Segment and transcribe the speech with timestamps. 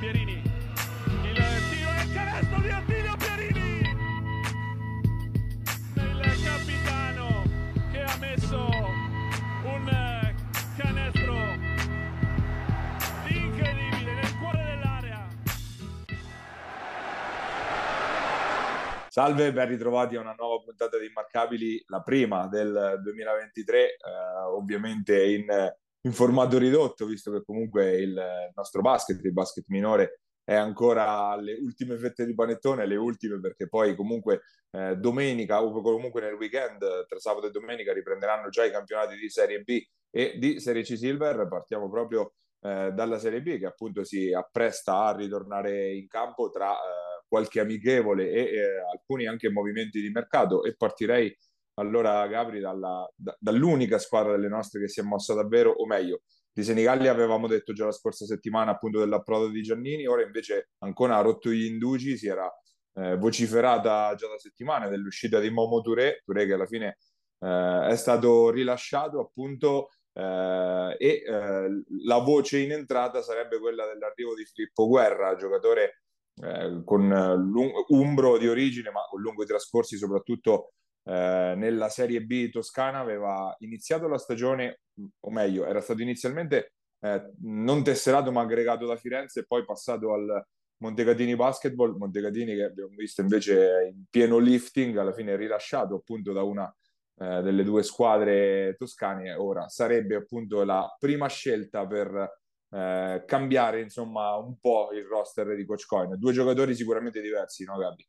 [0.00, 0.32] Pierini.
[0.32, 1.36] Il
[1.68, 3.80] tiro e il canestro di Attilio Pierini.
[5.94, 7.44] Il capitano
[7.92, 8.66] che ha messo
[9.62, 10.34] un
[10.78, 11.34] canestro
[13.28, 15.28] incredibile nel cuore dell'area.
[19.10, 23.96] Salve, ben ritrovati a una nuova puntata di Immarcabili, la prima del 2023, eh,
[24.46, 25.46] ovviamente in,
[26.02, 31.54] in, formato ridotto, visto che comunque il nostro basket, il basket minore, è ancora alle
[31.54, 34.42] ultime fette di panettone, le ultime perché poi comunque
[34.72, 39.28] eh, domenica o comunque nel weekend, tra sabato e domenica, riprenderanno già i campionati di
[39.28, 41.46] Serie B e di Serie C Silver.
[41.48, 46.72] Partiamo proprio eh, dalla Serie B che appunto si appresta a ritornare in campo tra
[46.72, 51.34] eh, qualche amichevole e eh, alcuni anche movimenti di mercato e partirei
[51.80, 56.22] allora Gabri dalla, da, dall'unica squadra delle nostre che si è mossa davvero, o meglio,
[56.52, 61.16] di Senigalli avevamo detto già la scorsa settimana appunto dell'approdo di Giannini, ora invece ancora
[61.16, 62.50] ha rotto gli indugi, si era
[62.94, 66.98] eh, vociferata già da settimane dell'uscita di Momo Touré, Touré che alla fine
[67.38, 74.34] eh, è stato rilasciato appunto eh, e eh, la voce in entrata sarebbe quella dell'arrivo
[74.34, 76.02] di Filippo Guerra, giocatore
[76.42, 80.72] eh, con lung- umbro di origine ma con lunghi trascorsi soprattutto
[81.04, 84.80] eh, nella Serie B toscana, aveva iniziato la stagione,
[85.20, 90.12] o meglio, era stato inizialmente eh, non tesserato ma aggregato da Firenze e poi passato
[90.12, 90.44] al
[90.78, 96.42] Montecatini Basketball, Montecatini che abbiamo visto invece in pieno lifting, alla fine rilasciato appunto da
[96.42, 96.74] una
[97.16, 102.38] eh, delle due squadre toscane, ora sarebbe appunto la prima scelta per
[102.70, 106.18] eh, cambiare insomma un po' il roster di Coach Coin.
[106.18, 108.06] Due giocatori sicuramente diversi, no Gabi?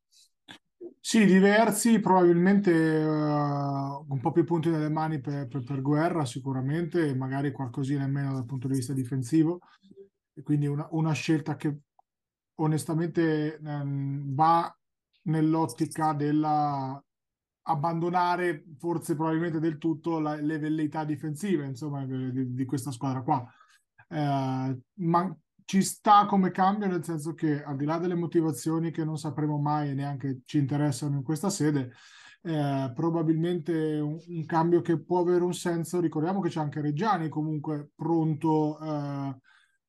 [1.03, 7.15] Sì, diversi, probabilmente uh, un po' più punti nelle mani per, per, per, Guerra sicuramente,
[7.15, 9.59] magari qualcosina in meno dal punto di vista difensivo,
[10.33, 11.79] e quindi una, una scelta che
[12.55, 14.73] onestamente um, va
[15.23, 17.03] nell'ottica della
[17.63, 23.45] abbandonare forse probabilmente del tutto la, le velleità difensive insomma di, di questa squadra qua.
[24.07, 29.03] Eh, ma ci sta come cambio nel senso che al di là delle motivazioni che
[29.03, 31.93] non sapremo mai e neanche ci interessano in questa sede
[32.43, 37.29] eh, probabilmente un, un, cambio che può avere un senso ricordiamo che c'è anche Reggiani
[37.29, 39.37] comunque pronto eh,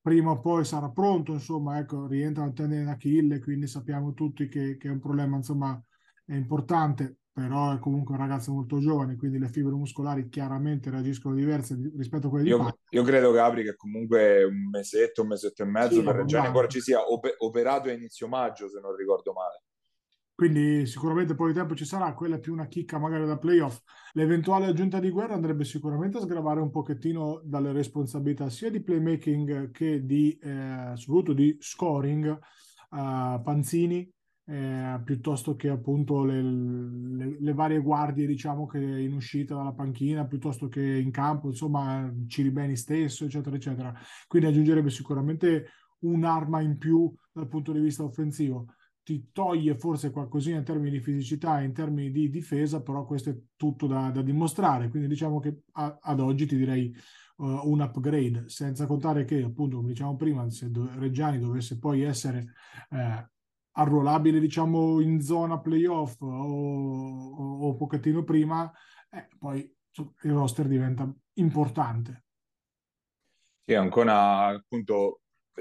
[0.00, 4.76] prima o poi sarà pronto insomma ecco rientra al tendine d'Achille quindi sappiamo tutti che,
[4.76, 5.82] che è un problema insomma
[6.24, 11.34] è importante però è comunque un ragazzo molto giovane, quindi le fibre muscolari chiaramente reagiscono
[11.34, 12.78] diverse rispetto a quelle io, di Paolo.
[12.90, 16.68] Io credo, Gabri, che comunque un mesetto, un mesetto e mezzo sì, per Reggiani ancora
[16.68, 19.62] ci sia op- operato a inizio maggio, se non ricordo male.
[20.34, 23.80] Quindi sicuramente poi di tempo ci sarà, quella è più una chicca magari da playoff.
[24.12, 29.70] L'eventuale aggiunta di guerra andrebbe sicuramente a sgravare un pochettino dalle responsabilità sia di playmaking
[29.70, 32.28] che di, eh, soprattutto di scoring
[32.90, 34.10] uh, Panzini,
[34.44, 40.26] eh, piuttosto che appunto le, le, le, varie guardie diciamo che in uscita dalla panchina
[40.26, 43.94] piuttosto che in campo insomma Ciribeni stesso eccetera eccetera.
[44.26, 45.66] Quindi aggiungerebbe sicuramente
[46.00, 48.66] un'arma in più dal punto di vista offensivo.
[49.04, 53.36] Ti toglie forse qualcosina in termini di fisicità in termini di difesa però questo è
[53.56, 54.88] tutto da, da dimostrare.
[54.88, 56.92] Quindi diciamo che a, ad oggi ti direi
[57.36, 62.54] uh, un upgrade senza contare che appunto come diciamo prima se Reggiani dovesse poi essere
[62.90, 63.30] eh,
[63.72, 68.70] arruolabile diciamo in zona playoff o, o, o pochettino prima,
[69.10, 69.60] eh, poi
[70.22, 72.24] il roster diventa importante.
[73.64, 75.20] Sì, ancora appunto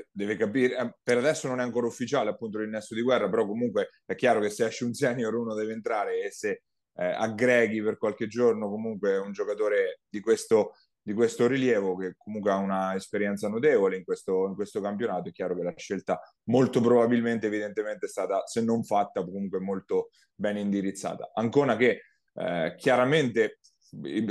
[0.09, 3.89] deve capire, eh, per adesso non è ancora ufficiale appunto l'innesto di guerra, però comunque
[4.05, 7.97] è chiaro che se esce un senior uno deve entrare e se eh, aggreghi per
[7.97, 10.73] qualche giorno comunque un giocatore di questo
[11.03, 15.31] di questo rilievo che comunque ha una esperienza notevole in questo, in questo campionato è
[15.31, 20.57] chiaro che la scelta molto probabilmente evidentemente è stata se non fatta comunque molto ben
[20.57, 21.31] indirizzata.
[21.33, 22.01] Ancona che
[22.33, 23.59] eh, chiaramente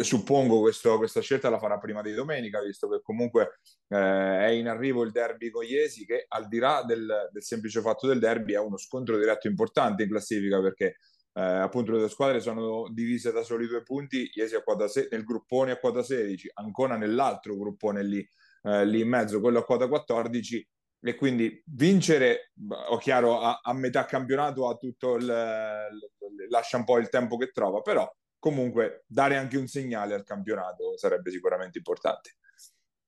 [0.01, 4.69] suppongo questo, questa scelta la farà prima di domenica visto che comunque eh, è in
[4.69, 8.55] arrivo il derby con Iesi che al di là del, del semplice fatto del derby
[8.55, 10.97] è uno scontro diretto importante in classifica perché
[11.33, 15.09] eh, appunto le due squadre sono divise da soli due punti, Iesi a quota se-
[15.11, 18.29] nel gruppone a quota 16, Ancona nell'altro gruppone lì,
[18.63, 20.69] eh, lì in mezzo, quello a quota 14
[21.03, 22.53] e quindi vincere,
[22.89, 27.37] ho chiaro, a, a metà campionato ha tutto il, il, lascia un po' il tempo
[27.37, 32.37] che trova, però comunque dare anche un segnale al campionato sarebbe sicuramente importante.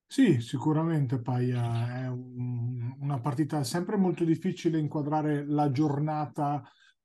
[0.06, 6.62] Sì, sicuramente Paia è un, una partita sempre molto difficile inquadrare la giornata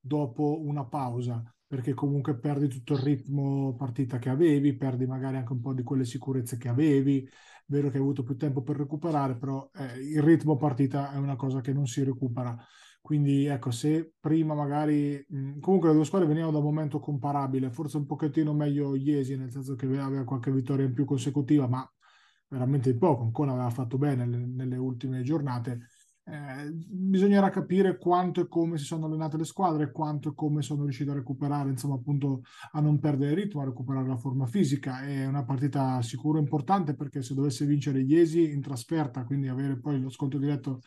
[0.08, 5.52] dopo una pausa, perché comunque perdi tutto il ritmo partita che avevi, perdi magari anche
[5.52, 7.28] un po' di quelle sicurezze che avevi,
[7.66, 11.36] vero che hai avuto più tempo per recuperare, però eh, il ritmo partita è una
[11.36, 12.56] cosa che non si recupera.
[13.00, 17.70] Quindi ecco, se prima magari mh, comunque le due squadre venivano da un momento comparabile,
[17.70, 21.88] forse un pochettino meglio Iesi, nel senso che aveva qualche vittoria in più consecutiva, ma
[22.48, 25.86] veramente poco, ancora aveva fatto bene nelle, nelle ultime giornate
[26.30, 30.82] eh, bisognerà capire quanto e come si sono allenate le squadre, quanto e come sono
[30.82, 32.42] riuscite a recuperare, insomma, appunto
[32.72, 35.00] a non perdere ritmo, a recuperare la forma fisica.
[35.00, 40.00] È una partita sicuro importante perché se dovesse vincere Iesi in trasferta, quindi avere poi
[40.00, 40.80] lo sconto diretto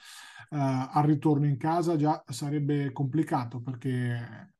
[0.51, 4.53] eh, al ritorno in casa, già sarebbe complicato perché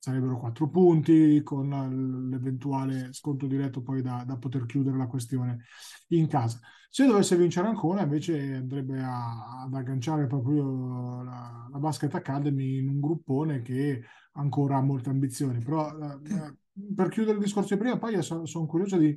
[0.00, 5.64] sarebbero quattro punti con l'eventuale sconto diretto poi da, da, poter chiudere la questione
[6.08, 6.58] in casa.
[6.92, 12.88] Se dovesse vincere ancora invece andrebbe a, ad agganciare proprio la, la, Basket Academy in
[12.88, 14.02] un gruppone che
[14.32, 15.62] ancora ha molte ambizioni.
[15.62, 16.56] Però eh,
[16.92, 19.16] per chiudere il discorso di prima, poi sono, sono curioso di,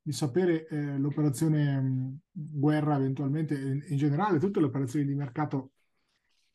[0.00, 5.72] di sapere eh, l'operazione mh, guerra eventualmente in, in generale, tutte le operazioni di mercato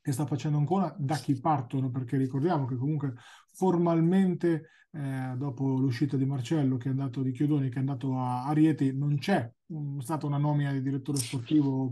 [0.03, 3.13] che sta facendo ancora, da chi partono, perché ricordiamo che comunque
[3.53, 8.45] formalmente eh, dopo l'uscita di Marcello che è andato di Chiodoni che è andato a,
[8.45, 11.91] a Rieti non c'è un, stata una nomina di direttore sportivo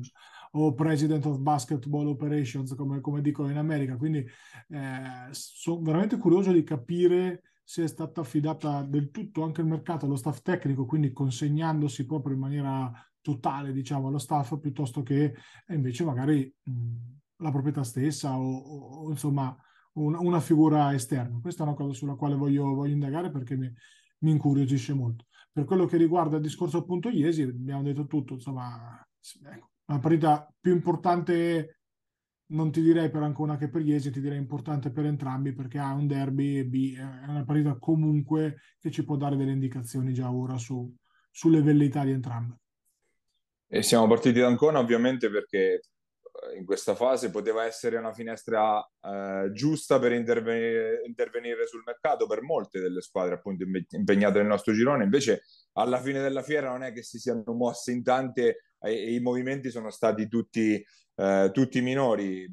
[0.51, 3.95] o president of basketball operations come, come dicono in America.
[3.95, 9.67] Quindi eh, sono veramente curioso di capire se è stata affidata del tutto anche il
[9.67, 12.91] mercato allo staff tecnico quindi consegnandosi proprio in maniera
[13.21, 15.35] totale diciamo allo staff piuttosto che
[15.69, 16.71] invece magari mh,
[17.41, 18.57] la proprietà stessa o,
[19.05, 19.55] o insomma
[19.93, 21.39] una, una, figura esterna.
[21.41, 23.71] Questa è una cosa sulla quale voglio, voglio indagare perché mi,
[24.19, 25.25] mi, incuriosisce molto.
[25.51, 29.05] Per quello che riguarda il discorso appunto Iesi, abbiamo detto tutto, insomma,
[29.53, 31.81] ecco, una partita più importante
[32.51, 35.93] non ti direi per Ancona che per Iesi, ti direi importante per entrambi perché ha
[35.93, 40.31] un derby e B è una partita comunque che ci può dare delle indicazioni già
[40.31, 40.93] ora su,
[41.29, 42.59] sulle velleità di entrambe.
[43.67, 45.81] E siamo partiti da Ancona ovviamente perché
[46.57, 52.41] in questa fase poteva essere una finestra eh, giusta per intervenire, intervenire, sul mercato per
[52.41, 55.03] molte delle squadre appunto impegnate nel nostro girone.
[55.03, 55.43] Invece
[55.73, 59.19] alla fine della fiera non è che si siano mosse in tante e, e i
[59.19, 60.83] movimenti sono stati tutti,
[61.15, 62.47] eh, tutti minori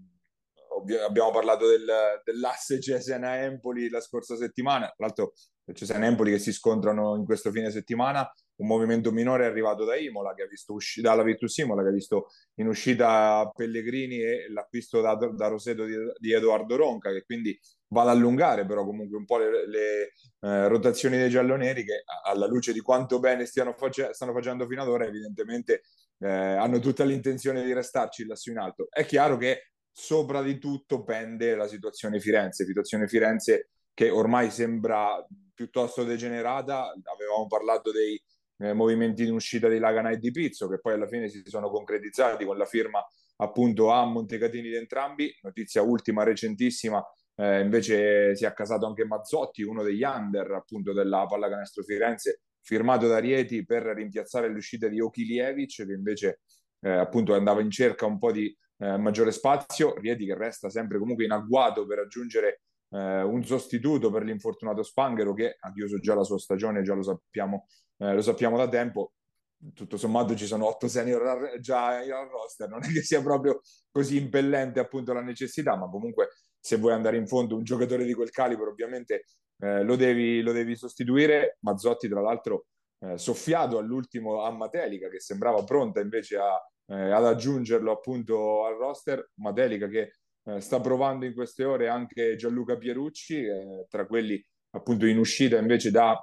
[0.78, 1.86] Ovvio, abbiamo parlato del,
[2.24, 5.32] dell'asse Cesena-Empoli la scorsa settimana tra l'altro
[5.72, 10.34] Cesena-Empoli che si scontrano in questo fine settimana un movimento minore è arrivato da Imola,
[10.34, 15.00] che ha visto uscita dalla Virtus Imola, che ha visto in uscita Pellegrini e l'acquisto
[15.00, 17.56] da, da Roseto di, di, Edoardo Ronca, che quindi
[17.88, 22.46] va ad allungare però comunque un po' le, le eh, rotazioni dei gialloneri che alla
[22.46, 25.82] luce di quanto bene face- stanno facendo fino ad ora evidentemente
[26.18, 28.88] eh, hanno tutta l'intenzione di restarci lassù in alto.
[28.90, 35.26] È chiaro che sopra di tutto pende la situazione Firenze, situazione Firenze che ormai sembra
[35.52, 38.22] piuttosto degenerata, avevamo parlato dei
[38.58, 41.68] eh, movimenti in uscita di Lagana e di Pizzo, che poi alla fine si sono
[41.68, 43.04] concretizzati con la firma
[43.38, 45.36] appunto a Montecatini di entrambi.
[45.42, 47.04] Notizia ultima, recentissima,
[47.34, 53.08] eh, invece si è accasato anche Mazzotti, uno degli under appunto della pallacanestro Firenze, firmato
[53.08, 56.42] da Rieti per rimpiazzare l'uscita di Okilievic, che invece
[56.82, 59.94] eh, appunto andava in cerca un po' di eh, maggiore spazio.
[59.94, 65.34] Rieti che resta sempre comunque in agguato per raggiungere eh, un sostituto per l'infortunato Spanghero
[65.34, 67.66] che ha chiuso già la sua stagione, già lo sappiamo
[67.98, 69.12] eh, lo sappiamo da tempo,
[69.74, 73.60] tutto sommato ci sono otto senior già al roster, non è che sia proprio
[73.90, 76.28] così impellente appunto la necessità, ma comunque
[76.60, 79.24] se vuoi andare in fondo un giocatore di quel calibro ovviamente
[79.58, 81.58] eh, lo, devi, lo, devi, sostituire.
[81.60, 82.66] Mazzotti tra l'altro
[83.00, 86.54] eh, soffiato all'ultimo a Matelica che sembrava pronta invece a,
[86.88, 90.12] eh, ad aggiungerlo appunto al roster, Matelica che
[90.44, 95.58] eh, sta provando in queste ore anche Gianluca Pierucci, eh, tra quelli appunto in uscita
[95.58, 96.20] invece da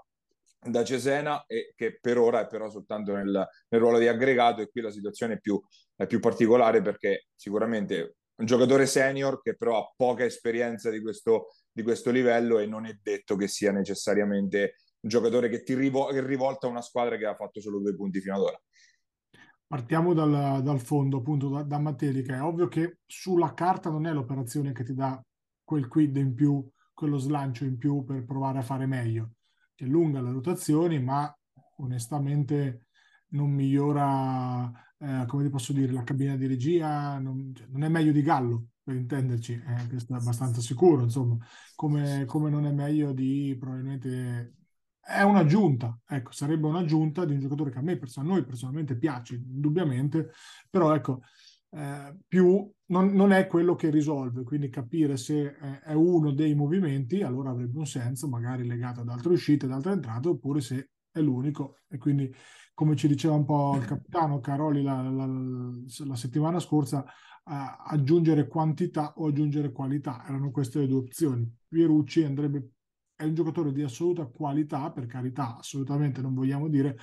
[0.70, 4.70] da Cesena e che per ora è però soltanto nel, nel ruolo di aggregato e
[4.70, 5.62] qui la situazione è più,
[5.96, 11.54] è più, particolare perché sicuramente un giocatore senior che però ha poca esperienza di questo,
[11.72, 16.08] di questo livello e non è detto che sia necessariamente un giocatore che ti rivo-
[16.08, 18.62] che rivolta una squadra che ha fatto solo due punti fino ad ora.
[19.68, 22.36] Partiamo dal, dal fondo, appunto, da, da Matelica.
[22.36, 25.22] È ovvio che sulla carta non è l'operazione che ti dà
[25.64, 29.32] quel quid in più, quello slancio in più per provare a fare meglio
[29.76, 31.32] che allunga le rotazioni, ma
[31.78, 32.88] onestamente
[33.30, 37.90] non migliora, eh, come ti posso dire, la cabina di regia, non, cioè, non è
[37.90, 41.38] meglio di Gallo, per intenderci, eh, questo è abbastanza sicuro, insomma,
[41.76, 44.54] come, come non è meglio di probabilmente
[45.06, 49.36] è un'aggiunta, ecco, sarebbe un'aggiunta di un giocatore che a me, a noi personalmente piace,
[49.36, 50.32] indubbiamente,
[50.70, 51.22] però ecco,
[51.70, 56.56] eh, più non, non, è quello che risolve, quindi capire se eh, è uno dei
[56.56, 60.90] movimenti, allora avrebbe un senso, magari legato ad altre uscite, ad altre entrate, oppure se
[61.12, 62.34] è l'unico e quindi
[62.74, 67.06] come ci diceva un po' il capitano Caroli la, la, la settimana scorsa,
[67.46, 67.54] uh,
[67.88, 70.26] aggiungere quantità o aggiungere qualità.
[70.28, 71.50] Erano queste le due opzioni.
[71.68, 72.74] Pierucci andrebbe,
[73.16, 76.98] è un giocatore di assoluta qualità, per carità, assolutamente non vogliamo dire,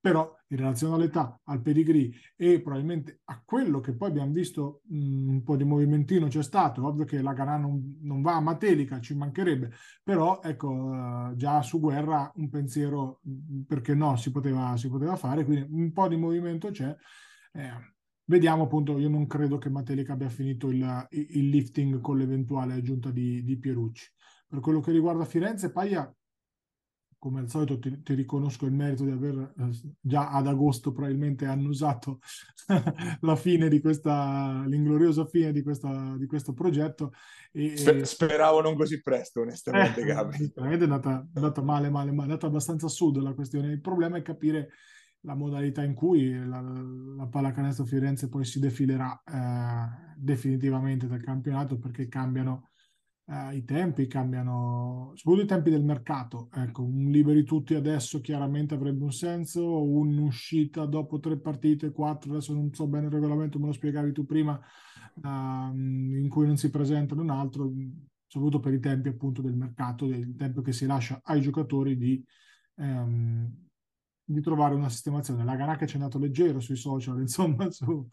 [0.00, 5.28] però in relazione all'età, al pedigree e probabilmente a quello che poi abbiamo visto mh,
[5.28, 9.00] un po' di movimentino c'è stato, ovvio che la Ganà non, non, va a Matelica,
[9.00, 9.72] ci mancherebbe,
[10.02, 13.20] però ecco uh, già su guerra un pensiero
[13.66, 16.94] perché no si poteva, si poteva fare, quindi un po' di movimento c'è.
[17.52, 17.94] Eh,
[18.24, 23.10] vediamo appunto, io non credo che Matelica abbia finito il, il lifting con l'eventuale aggiunta
[23.10, 24.06] di, di Pierucci.
[24.48, 26.12] Per quello che riguarda Firenze, Paglia
[27.18, 31.46] come al solito ti, ti, riconosco il merito di aver eh, già ad agosto probabilmente
[31.46, 32.20] annusato
[33.20, 37.12] la fine di questa, l'ingloriosa fine di, questa, di questo progetto.
[37.52, 40.52] E, Sper- speravo non così presto, onestamente, eh, Gabi.
[40.54, 43.72] È andata, è andata male, male, ma è andata abbastanza a sud la questione.
[43.72, 44.70] Il problema è capire
[45.22, 51.78] la modalità in cui la, la pallacanestro Firenze poi si defilerà eh, definitivamente dal campionato
[51.78, 52.68] perché cambiano
[53.28, 56.48] eh, i tempi cambiano, soprattutto i tempi del mercato.
[56.52, 62.54] Ecco, un liberi tutti adesso chiaramente avrebbe un senso, un'uscita dopo tre partite, quattro, adesso
[62.54, 64.58] non so bene il regolamento, me lo spiegavi tu prima,
[65.22, 67.72] ehm, in cui non si presentano un altro,
[68.26, 72.24] soprattutto per i tempi appunto del mercato, il tempo che si lascia ai giocatori di...
[72.76, 73.66] Ehm,
[74.30, 75.42] di trovare una sistemazione.
[75.42, 78.06] La Ganacca ci è andato leggero sui social, insomma, su,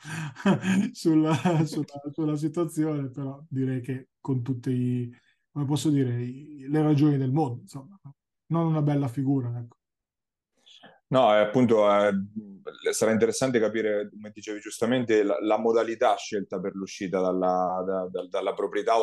[0.93, 5.13] sulla, sulla, sulla, situazione, però direi che con tutte i,
[5.51, 8.00] come posso dire, i, le ragioni del mondo, insomma,
[8.48, 9.60] non una bella figura.
[9.60, 9.77] Ecco.
[11.07, 12.13] No, appunto eh,
[12.91, 18.27] sarà interessante capire, come dicevi giustamente, la, la modalità scelta per l'uscita dalla, da, da,
[18.27, 18.93] dalla proprietà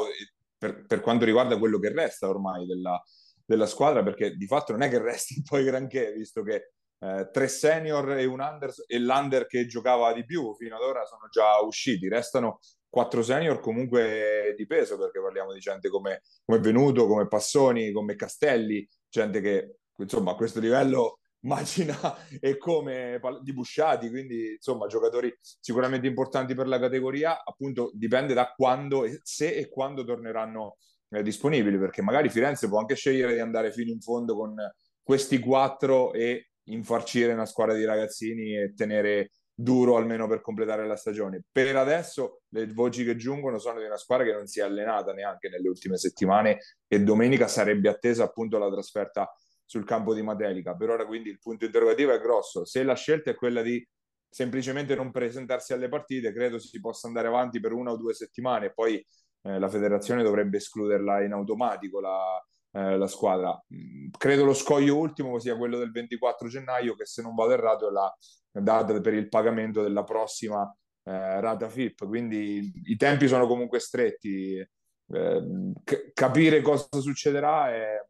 [0.56, 3.00] per, per, quanto riguarda quello che resta ormai della,
[3.44, 6.72] della squadra, perché di fatto non è che resti poi granché, visto che
[7.02, 11.04] eh, tre senior e un under e l'under che giocava di più fino ad ora
[11.04, 12.08] sono già usciti.
[12.08, 17.90] Restano quattro senior comunque di peso perché parliamo di gente come, come Venuto, come Passoni,
[17.90, 21.96] come Castelli, gente che insomma a questo livello macina
[22.38, 28.52] e come di Busciati, quindi insomma giocatori sicuramente importanti per la categoria, appunto dipende da
[28.54, 30.76] quando, se e quando torneranno
[31.08, 34.54] eh, disponibili, perché magari Firenze può anche scegliere di andare fino in fondo con
[35.02, 40.96] questi quattro e infarcire una squadra di ragazzini e tenere duro almeno per completare la
[40.96, 41.42] stagione.
[41.50, 45.12] Per adesso le voci che giungono sono di una squadra che non si è allenata
[45.12, 49.30] neanche nelle ultime settimane e domenica sarebbe attesa appunto la trasferta
[49.64, 50.74] sul campo di Matelica.
[50.74, 52.64] Per ora quindi il punto interrogativo è grosso.
[52.64, 53.86] Se la scelta è quella di
[54.28, 58.66] semplicemente non presentarsi alle partite, credo si possa andare avanti per una o due settimane
[58.66, 59.04] e poi
[59.42, 62.42] eh, la federazione dovrebbe escluderla in automatico la,
[62.72, 63.58] eh, la squadra.
[63.74, 67.88] Mm, credo lo scoglio ultimo sia quello del 24 gennaio, che se non vado errato
[67.88, 68.12] è la
[68.50, 70.62] data per il pagamento della prossima
[71.04, 72.06] eh, rata FIP.
[72.06, 74.56] Quindi i tempi sono comunque stretti.
[74.56, 78.06] Eh, c- capire cosa succederà è,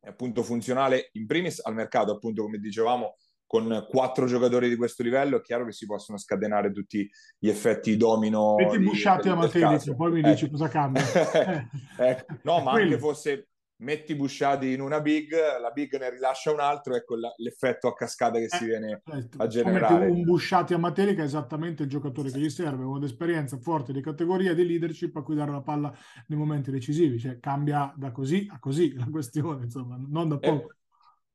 [0.00, 3.16] è appunto funzionale in primis al mercato, appunto come dicevamo,
[3.52, 7.06] con quattro giocatori di questo livello è chiaro che si possono scatenare tutti
[7.38, 8.54] gli effetti domino.
[8.54, 10.30] Metti busciati a Matelici, poi mi eh.
[10.30, 11.02] dici cosa cambia.
[11.98, 13.48] eh, no, ma anche fosse,
[13.82, 18.38] metti Busciati in una big, la big ne rilascia un altro, ecco l'effetto a cascata
[18.38, 19.42] che eh, si viene certo.
[19.42, 20.06] a generare.
[20.06, 24.00] Un Busciati a Matelica è esattamente il giocatore che gli serve, con esperienza forte di
[24.00, 25.92] categoria, di leadership a cui dare la palla
[26.28, 30.74] nei momenti decisivi, cioè cambia da così a così la questione, insomma, non da poco.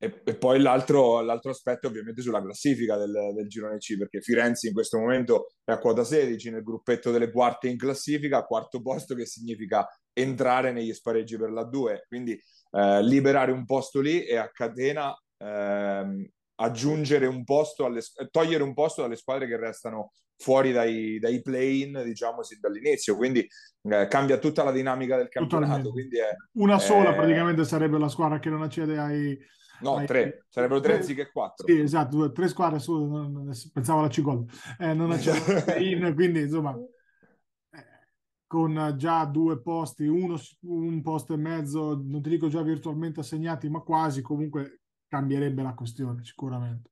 [0.00, 4.20] E, e, e poi l'altro, l'altro, aspetto ovviamente sulla classifica del, del, girone C, perché
[4.20, 8.80] Firenze in questo momento è a quota 16 nel gruppetto delle quarte in classifica, quarto
[8.80, 9.86] posto che significa
[10.20, 12.32] entrare negli spareggi per la 2, quindi
[12.70, 18.74] eh, liberare un posto lì e a catena eh, aggiungere un posto, alle, togliere un
[18.74, 23.16] posto dalle squadre che restano fuori dai, dai play-in, diciamo, sin dall'inizio.
[23.16, 23.46] Quindi
[23.82, 25.88] eh, cambia tutta la dinamica del campionato.
[25.90, 29.38] È, Una sola praticamente sarebbe la squadra che non accede ai,
[29.80, 30.06] No, ai...
[30.06, 31.66] tre, sarebbero tre, tre anziché quattro.
[31.66, 34.44] Sì, esatto, tre squadre su, non, pensavo alla Cigol,
[34.78, 35.10] eh, non
[35.78, 36.76] in, quindi insomma,
[38.48, 43.68] con già due posti, uno, un posto e mezzo, non ti dico già virtualmente assegnati,
[43.68, 46.90] ma quasi, comunque cambierebbe la questione sicuramente.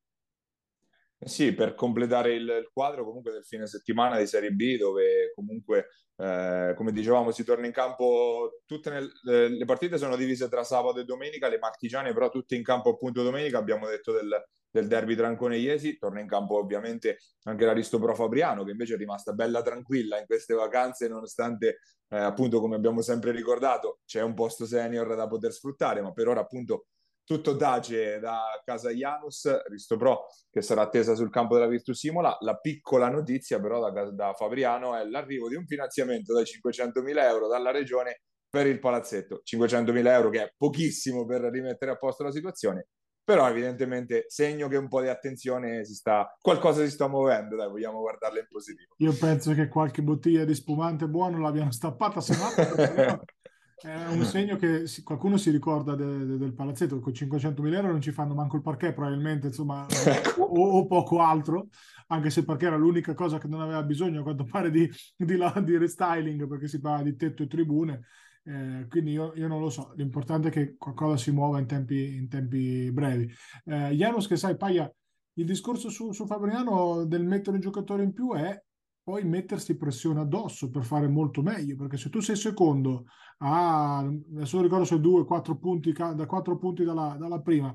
[1.26, 5.88] Sì, per completare il, il, quadro comunque del fine settimana di Serie B, dove comunque,
[6.14, 10.62] eh, come dicevamo, si torna in campo, tutte nel, eh, le partite sono divise tra
[10.62, 14.40] sabato e domenica, le marchigiane però tutte in campo appunto domenica, abbiamo detto del,
[14.70, 19.32] del derby Trancone-Iesi, torna in campo ovviamente anche l'Aristo Pro Fabriano, che invece è rimasta
[19.32, 24.64] bella tranquilla in queste vacanze, nonostante eh, appunto, come abbiamo sempre ricordato, c'è un posto
[24.64, 26.86] senior da poter sfruttare, ma per ora appunto
[27.26, 32.36] tutto tace da casa Janus, Risto Pro che sarà attesa sul campo della Virtus Simola.
[32.40, 37.48] La piccola notizia però da, da Fabriano è l'arrivo di un finanziamento da 500.000 euro
[37.48, 39.42] dalla regione per il palazzetto.
[39.44, 42.86] 500.000 euro che è pochissimo per rimettere a posto la situazione,
[43.22, 47.68] però evidentemente segno che un po' di attenzione si sta, qualcosa si sta muovendo, dai,
[47.68, 48.94] vogliamo guardarla in positivo.
[48.98, 53.20] Io penso che qualche bottiglia di spumante buono l'abbiano stappata, se no
[53.78, 57.90] è un segno che si, qualcuno si ricorda de, de, del palazzetto, con 500.000 euro
[57.90, 59.86] non ci fanno manco il parquet probabilmente, insomma,
[60.38, 61.68] o, o, poco altro,
[62.08, 64.90] anche se il parquet era l'unica cosa che non aveva bisogno a quanto pare di,
[65.16, 68.06] di, di restyling perché si parla di tetto e tribune.
[68.44, 72.14] Eh, quindi io, io, non lo so, l'importante è che qualcosa si muova in tempi,
[72.14, 73.30] in tempi brevi.
[73.64, 74.90] Eh, Janus, che sai, Paia,
[75.34, 78.58] il discorso su, su Fabriano del mettere un giocatore in più è
[79.06, 83.04] poi mettersi pressione addosso per fare molto meglio, perché se tu sei secondo,
[83.38, 87.72] a, adesso ricordo se due, quattro punti, da quattro punti dalla, dalla prima,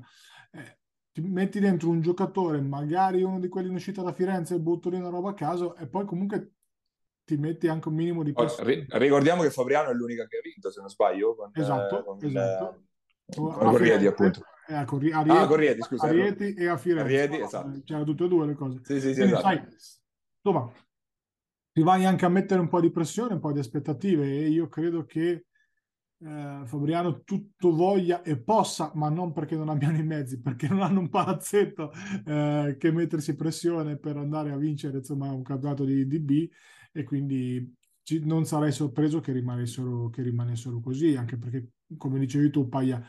[0.50, 4.60] eh, ti metti dentro un giocatore, magari uno di quelli in uscita da Firenze e
[4.60, 6.52] butto lì una roba a caso e poi comunque
[7.24, 8.84] ti metti anche un minimo di pressione.
[8.90, 12.18] Ricordiamo che Fabriano è l'unica che ha vinto, se non sbaglio, con, esatto, eh, con
[12.20, 12.82] esatto.
[13.24, 14.42] Il, con Corriedi, appunto.
[14.68, 16.06] Eh, a Corri- Arieti, ah, Corriedi, scusa.
[16.08, 17.22] Arieti e a Firenze.
[17.22, 17.80] Arieti, esatto.
[17.84, 18.80] C'erano tutte e due le cose.
[18.82, 19.40] Sì, sì, sì, esatto.
[19.40, 19.66] sai,
[20.42, 20.70] insomma,
[21.72, 24.68] ti vai anche a mettere un po' di pressione, un po' di aspettative e io
[24.68, 25.46] credo che
[26.24, 30.82] eh, Fabriano tutto voglia e possa, ma non perché non abbiano i mezzi, perché non
[30.82, 31.90] hanno un palazzetto
[32.26, 36.50] eh, che mettersi pressione per andare a vincere insomma, un campionato di, di
[36.92, 42.50] e quindi ci, non sarei sorpreso che rimanessero, che rimanessero così, anche perché come dicevi
[42.50, 43.02] tu Paia,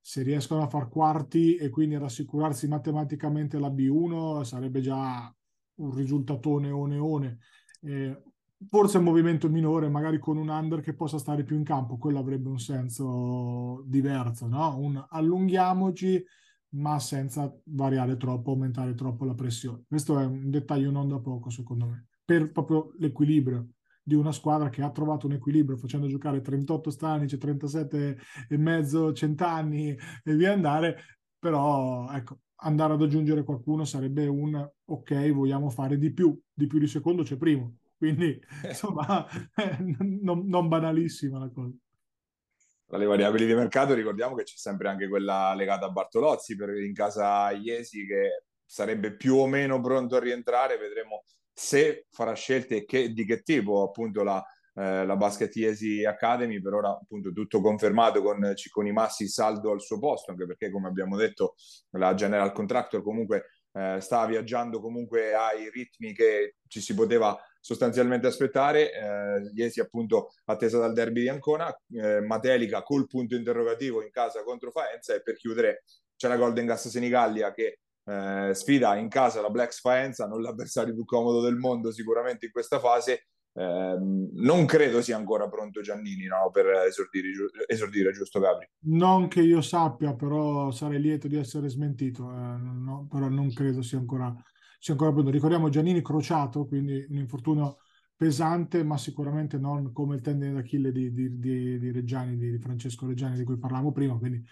[0.00, 5.34] se riescono a far quarti e quindi ad assicurarsi matematicamente la B1 sarebbe già
[5.78, 7.38] un risultatone one one
[7.82, 8.22] eh,
[8.68, 12.18] forse un movimento minore, magari con un under che possa stare più in campo, quello
[12.18, 14.78] avrebbe un senso diverso, no?
[14.78, 16.24] Un allunghiamoci,
[16.70, 19.84] ma senza variare troppo, aumentare troppo la pressione.
[19.88, 23.68] Questo è un dettaglio non da poco, secondo me, per proprio l'equilibrio
[24.02, 29.12] di una squadra che ha trovato un equilibrio facendo giocare 38 stanici, 37 e mezzo
[29.12, 30.96] cent'anni e via andare,
[31.38, 36.78] però ecco, andare ad aggiungere qualcuno sarebbe un ok, vogliamo fare di più, di più
[36.78, 39.26] di secondo c'è primo, quindi insomma
[40.22, 41.74] non, non banalissima la cosa.
[42.86, 46.70] Tra le variabili di mercato ricordiamo che c'è sempre anche quella legata a Bartolozzi per,
[46.76, 52.84] in casa Iesi che sarebbe più o meno pronto a rientrare, vedremo se farà scelte
[52.84, 54.44] che, di che tipo appunto la,
[54.76, 59.80] eh, la Basket Iesi Academy per ora appunto tutto confermato con Cicconi Massi saldo al
[59.80, 61.54] suo posto anche perché come abbiamo detto
[61.92, 68.26] la General Contractor comunque eh, sta viaggiando comunque ai ritmi che ci si poteva sostanzialmente
[68.26, 68.92] aspettare.
[68.92, 71.74] Eh, Iesi appunto attesa dal derby di Ancona.
[71.92, 75.84] Eh, Matelica col punto interrogativo in casa contro Faenza e per chiudere
[76.16, 80.94] c'è la Golden Gas Senigallia che eh, sfida in casa la Blacks Faenza non l'avversario
[80.94, 83.26] più comodo del mondo sicuramente in questa fase
[83.58, 87.28] eh, non credo sia ancora pronto Giannini no, per esordire,
[87.66, 88.68] esordire, giusto Gabri?
[88.80, 93.80] Non che io sappia, però sarei lieto di essere smentito, eh, no, però non credo
[93.80, 94.34] sia ancora,
[94.78, 95.30] sia ancora pronto.
[95.30, 97.78] Ricordiamo Giannini crociato, quindi un infortunio
[98.14, 103.06] pesante, ma sicuramente non come il tendine d'Achille di, di, di, di Reggiani, di Francesco
[103.06, 104.44] Reggiani di cui parlavamo prima, quindi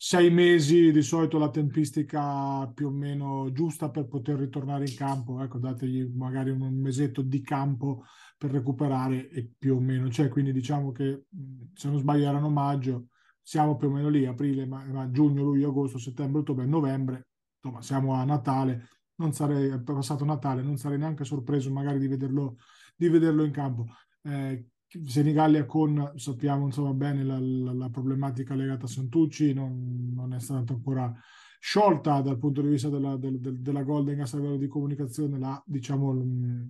[0.00, 5.42] sei mesi di solito la tempistica più o meno giusta per poter ritornare in campo,
[5.42, 8.04] ecco dategli magari un mesetto di campo
[8.38, 11.24] per recuperare e più o meno c'è, quindi diciamo che
[11.74, 13.08] se non sbaglio erano maggio,
[13.42, 17.26] siamo più o meno lì, aprile, ma, ma giugno, luglio, agosto, settembre, ottobre, novembre,
[17.60, 22.58] insomma siamo a Natale, non sarei, passato Natale, non sarei neanche sorpreso magari di vederlo,
[22.94, 23.86] di vederlo in campo.
[24.22, 30.32] Eh, Senigallia con, sappiamo insomma bene la, la, la problematica legata a Santucci, non, non,
[30.32, 31.14] è stata ancora
[31.60, 35.62] sciolta dal punto di vista della, del, del, della Golden a livello di comunicazione la,
[35.66, 36.14] diciamo,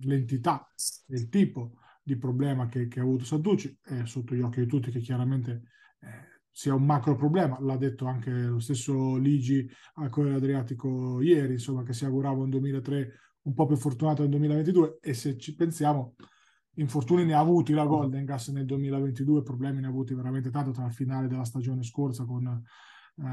[0.01, 0.67] l'entità,
[1.07, 4.91] il tipo di problema che, che ha avuto Santucci, è sotto gli occhi di tutti
[4.91, 5.63] che chiaramente
[6.01, 11.53] eh, sia un macro problema, l'ha detto anche lo stesso Ligi al Corriere Adriatico ieri,
[11.53, 15.55] insomma che si augurava un 2003 un po' più fortunato nel 2022 e se ci
[15.55, 16.15] pensiamo
[16.81, 20.71] infortuni ne ha avuti la Golden Gas nel 2022, problemi ne ha avuti veramente tanto
[20.71, 23.23] tra il finale della stagione scorsa con eh,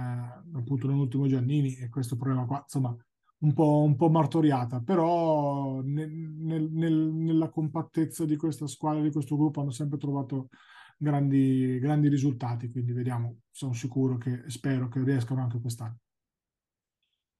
[0.55, 2.97] appunto l'ultimo Giannini e questo problema qua, insomma,
[3.39, 9.13] un po', un po martoriata, però nel, nel, nel, nella compattezza di questa squadra, di
[9.13, 10.49] questo gruppo hanno sempre trovato
[10.97, 15.99] grandi, grandi risultati, quindi vediamo, sono sicuro che spero che riescano anche quest'anno.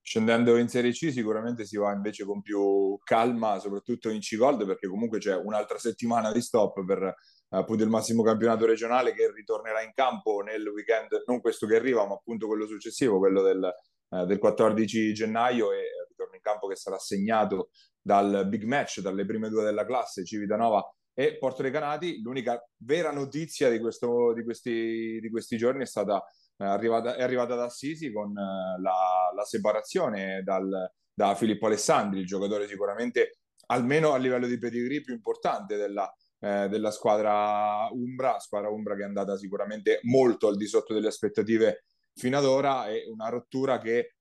[0.07, 4.87] Scendendo in Serie C sicuramente si va invece con più calma, soprattutto in C-Gold, perché
[4.87, 7.13] comunque c'è un'altra settimana di stop per
[7.49, 12.07] appunto il massimo campionato regionale che ritornerà in campo nel weekend, non questo che arriva,
[12.07, 13.69] ma appunto quello successivo, quello del,
[14.11, 19.25] eh, del 14 gennaio e ritorno in campo che sarà segnato dal big match, dalle
[19.25, 22.21] prime due della classe, Civitanova e Porto Recanati.
[22.21, 26.23] L'unica vera notizia di, questo, di, questi, di questi giorni è stata
[26.65, 32.25] arrivata, è arrivata da Assisi con eh, la, la separazione dal, da Filippo Alessandri, il
[32.25, 38.69] giocatore sicuramente almeno a livello di pedigree più importante della, eh, della squadra Umbra, squadra
[38.69, 43.05] Umbra che è andata sicuramente molto al di sotto delle aspettative fino ad ora e
[43.09, 44.13] una rottura che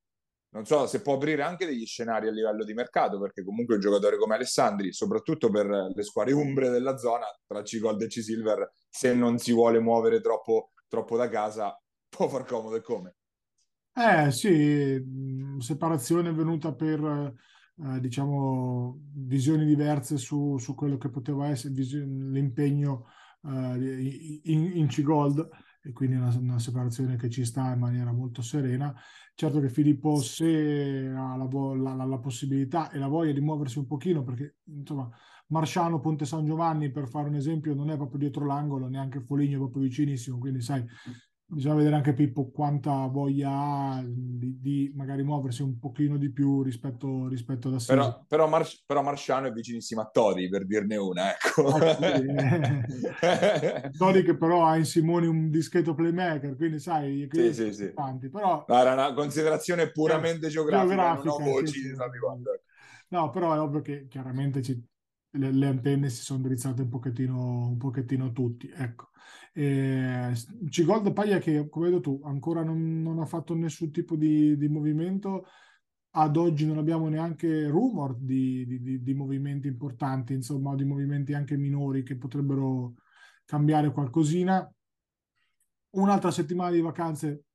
[0.51, 3.81] non so se può aprire anche degli scenari a livello di mercato perché comunque un
[3.81, 9.13] giocatore come Alessandri soprattutto per le squadre umbre della zona tra C-Gold e C-Silver se
[9.13, 13.15] non si vuole muovere troppo, troppo da casa può far comodo e come?
[13.93, 15.03] Eh sì,
[15.59, 17.35] separazione venuta per
[17.79, 23.07] eh, diciamo visioni diverse su, su, quello che poteva essere l'impegno
[23.43, 25.49] eh, in, in C-Gold
[25.83, 28.95] e quindi una, una, separazione che ci sta in maniera molto serena.
[29.35, 31.49] Certo che Filippo se ha la,
[31.95, 35.09] la, la, possibilità e la voglia di muoversi un pochino, perché insomma
[35.49, 39.57] Marsciano, Ponte San Giovanni, per fare un esempio, non è proprio dietro l'angolo, neanche Foligno
[39.57, 40.85] è proprio vicinissimo, quindi sai,
[41.49, 46.63] bisogna vedere anche Pippo quanta voglia ha di, di, magari muoversi un pochino di più
[46.63, 47.93] rispetto, rispetto ad Assisi.
[47.93, 51.67] Però, però, Mar- però, Marciano è vicinissimo a Todi, per dirne una, ecco.
[51.69, 53.93] Ah, sì.
[53.97, 57.93] Todi che però ha in Simoni un discreto playmaker, quindi sai, sì, sì, sì.
[57.95, 58.65] Tanti, però...
[58.67, 61.95] No, era una considerazione puramente geografica, geografica non ho voci sì.
[63.09, 64.85] No, però è ovvio che chiaramente ci,
[65.31, 69.11] le, le, antenne si sono drizzate un pochettino, un pochettino tutti, ecco.
[69.53, 70.33] Eh,
[70.69, 74.57] Cigold Paglia che, come hai detto tu, ancora non, non, ha fatto nessun tipo di,
[74.57, 75.47] di, movimento.
[76.11, 81.57] Ad oggi non abbiamo neanche rumor di, di, di, movimenti importanti, insomma, di movimenti anche
[81.57, 82.95] minori che potrebbero
[83.45, 84.71] cambiare qualcosina.
[85.91, 87.46] Un'altra settimana di vacanze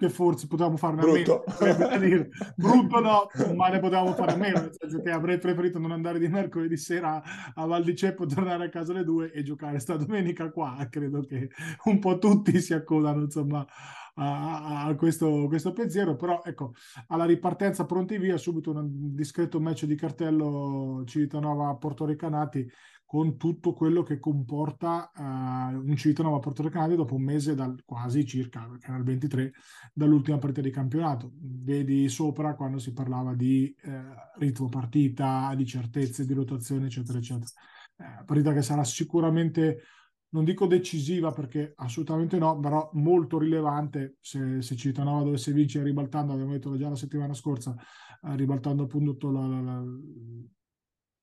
[0.00, 1.44] che forse potevamo farne Brutto.
[1.60, 2.26] a meno.
[2.56, 6.18] Brutto no, ma ne potevamo fare a meno, nel senso che avrei preferito non andare
[6.18, 7.22] di mercoledì sera
[7.54, 10.86] a Val di Ceppo, tornare a casa alle due e giocare sta domenica qua.
[10.88, 11.50] Credo che
[11.84, 13.66] un po' tutti si accodano, insomma,
[14.14, 16.72] a, a questo, questo, pensiero, però ecco,
[17.08, 22.66] alla ripartenza pronti via, subito un discreto match di cartello Civitanova-Porto Recanati
[23.10, 28.24] con tutto quello che comporta uh, un Civitanova Porto Recanati dopo un mese dal quasi
[28.24, 29.52] circa, perché era il 23,
[29.92, 31.32] dall'ultima partita di campionato.
[31.34, 34.02] Vedi sopra quando si parlava di eh,
[34.38, 37.50] ritmo partita, di certezze, di rotazione, eccetera, eccetera.
[37.96, 39.80] Eh, partita che sarà sicuramente,
[40.28, 46.32] non dico decisiva perché assolutamente no, però molto rilevante se, se Civitanova dovesse vincere ribaltando,
[46.32, 47.74] abbiamo detto già la settimana scorsa,
[48.22, 49.84] eh, ribaltando appunto la, la, la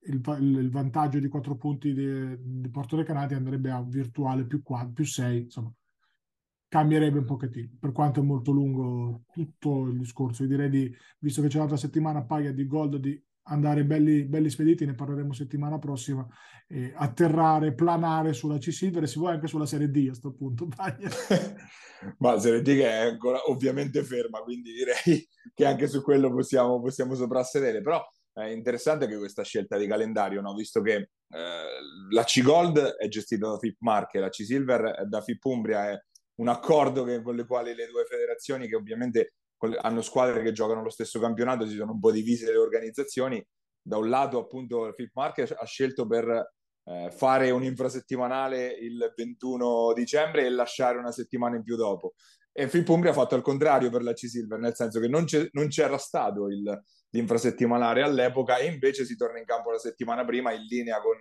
[0.08, 5.06] il, il, vantaggio di quattro punti di, Porto Recanati andrebbe a virtuale più, 4, più
[5.06, 5.72] 6, insomma,
[6.68, 10.44] cambierebbe un pochettino, per quanto è molto lungo tutto il discorso.
[10.44, 14.50] Io direi di, visto che c'è l'altra settimana paia di gold, di andare belli, belli
[14.50, 16.28] spediti, ne parleremo settimana prossima,
[16.68, 20.68] e atterrare, planare sulla C-Silver e si vuole anche sulla Serie D a questo punto.
[22.20, 26.30] Ma la Serie D che è ancora ovviamente ferma, quindi direi che anche su quello
[26.32, 28.06] possiamo, possiamo soprassedere, però
[28.44, 30.54] è interessante anche questa scelta di calendario, no?
[30.54, 31.10] visto che eh,
[32.12, 36.00] la C-Gold è gestita da FIP Marche, la C-Silver da FIP Umbria, è
[36.36, 39.34] un accordo che, con le quali le due federazioni, che ovviamente
[39.82, 43.44] hanno squadre che giocano lo stesso campionato, si sono un po' divise le organizzazioni.
[43.82, 49.94] Da un lato, appunto, FIP Marche ha scelto per eh, fare un infrasettimanale il 21
[49.94, 52.14] dicembre e lasciare una settimana in più dopo.
[52.52, 55.68] E FIP Umbria ha fatto il contrario per la C-Silver, nel senso che non, non
[55.70, 60.64] c'era stato il, l'infrasettimanale all'epoca e invece si torna in campo la settimana prima in
[60.64, 61.16] linea con,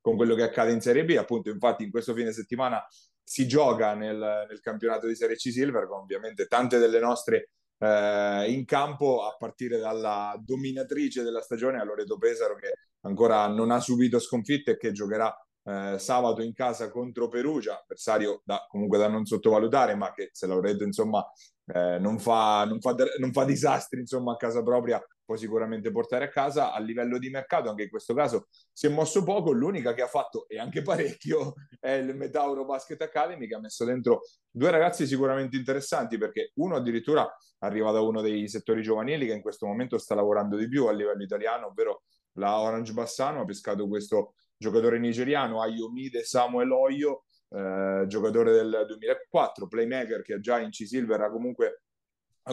[0.00, 1.16] con quello che accade in Serie B.
[1.16, 2.84] Appunto, infatti, in questo fine settimana
[3.22, 8.50] si gioca nel, nel campionato di Serie C Silver con ovviamente tante delle nostre eh,
[8.50, 13.80] in campo a partire dalla dominatrice della stagione a Loreto Pesaro che ancora non ha
[13.80, 19.08] subito sconfitte e che giocherà eh, sabato in casa contro Perugia, avversario da, comunque da
[19.08, 21.24] non sottovalutare, ma che se Loreto insomma
[21.66, 25.02] eh, non, fa, non, fa, non fa disastri insomma a casa propria
[25.32, 26.72] può sicuramente portare a casa.
[26.72, 29.52] A livello di mercato, anche in questo caso, si è mosso poco.
[29.52, 33.84] L'unica che ha fatto, e anche parecchio, è il Metauro Basket Academy, che ha messo
[33.84, 37.28] dentro due ragazzi sicuramente interessanti, perché uno addirittura
[37.60, 40.92] arriva da uno dei settori giovanili che in questo momento sta lavorando di più a
[40.92, 42.02] livello italiano, ovvero
[42.36, 49.66] la Orange Bassano, ha pescato questo giocatore nigeriano, Ayomide Samuel Oyo, eh, giocatore del 2004,
[49.66, 51.82] playmaker che già in C-Silver ha comunque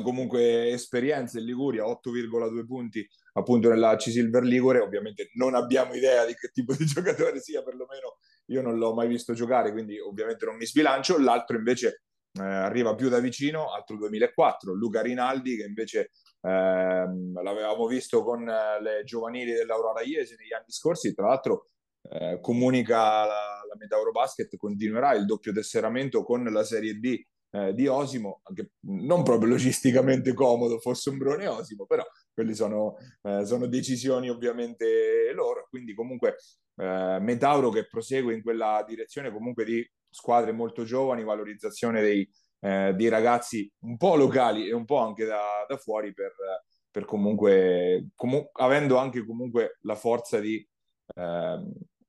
[0.03, 6.25] comunque esperienza in Liguria, 8,2 punti appunto nella C Silver Ligure, ovviamente non abbiamo idea
[6.25, 10.45] di che tipo di giocatore sia, perlomeno io non l'ho mai visto giocare, quindi ovviamente
[10.45, 15.63] non mi sbilancio, l'altro invece eh, arriva più da vicino, altro 2004, Luca Rinaldi che
[15.63, 21.69] invece eh, l'avevamo visto con eh, le giovanili dell'Aurora Iesi negli anni scorsi, tra l'altro
[22.01, 27.21] eh, comunica la, la Meta Eurobasket continuerà il doppio tesseramento con la Serie D
[27.51, 32.97] eh, di Osimo, anche non proprio logisticamente comodo fosse un Brone Osimo, però quelle sono,
[33.23, 36.37] eh, sono, decisioni ovviamente loro, quindi comunque
[36.75, 42.29] eh, Metauro che prosegue in quella direzione comunque di squadre molto giovani, valorizzazione dei,
[42.61, 46.33] eh, dei ragazzi un po' locali e un po' anche da, da fuori per,
[46.89, 50.55] per comunque, comu- avendo anche comunque la forza di,
[51.15, 51.63] eh,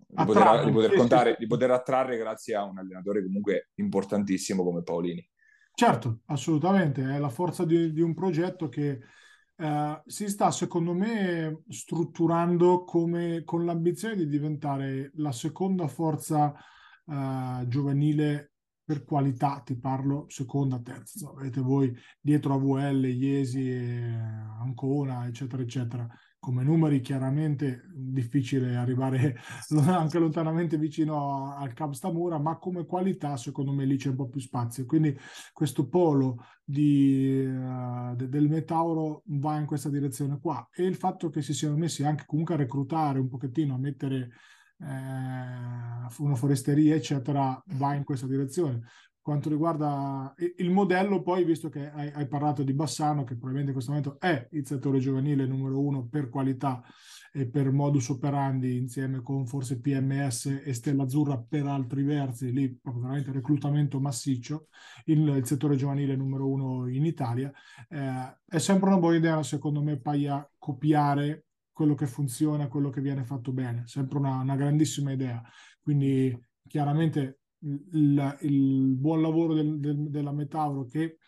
[0.07, 4.83] di, poter, di poter contare, di poter attrarre grazie a un allenatore comunque importantissimo come
[4.83, 5.30] Paolini.
[5.81, 9.01] Certo, assolutamente, è la forza di, di un progetto che
[9.57, 16.53] eh, si sta, secondo me, strutturando come, con l'ambizione di diventare la seconda forza
[17.07, 18.53] eh, giovanile
[18.85, 21.31] per qualità, ti parlo seconda, terza.
[21.31, 21.91] Avete voi
[22.21, 26.07] dietro AVL, Iesi, Ancona, eccetera, eccetera
[26.41, 29.37] come numeri chiaramente difficile arrivare
[29.87, 34.29] anche lontanamente vicino al Cab Stamura, ma come qualità secondo me lì c'è un po'
[34.29, 34.87] più spazio.
[34.87, 35.17] Quindi
[35.53, 40.67] questo polo di, uh, de, del Metauro va in questa direzione qua.
[40.73, 44.31] E il fatto che si siano messi anche comunque a reclutare un pochettino, a mettere
[44.79, 48.81] eh, una foresteria eccetera, va in questa direzione
[49.23, 53.75] quanto riguarda il modello, poi visto che hai, hai, parlato di Bassano, che probabilmente in
[53.75, 56.83] questo momento è il settore giovanile numero uno per qualità
[57.33, 62.75] e per modus operandi, insieme con forse PMS e Stella Azzurra per altri versi, lì
[62.75, 64.69] proprio veramente reclutamento massiccio,
[65.05, 67.53] il, il settore giovanile numero uno in Italia.
[67.89, 73.01] Eh, è sempre una buona idea, secondo me, Paia, copiare quello che funziona, quello che
[73.01, 75.43] viene fatto bene, sempre una, una grandissima idea.
[75.81, 81.19] Quindi chiaramente il, il buon lavoro del, del, della Metauro che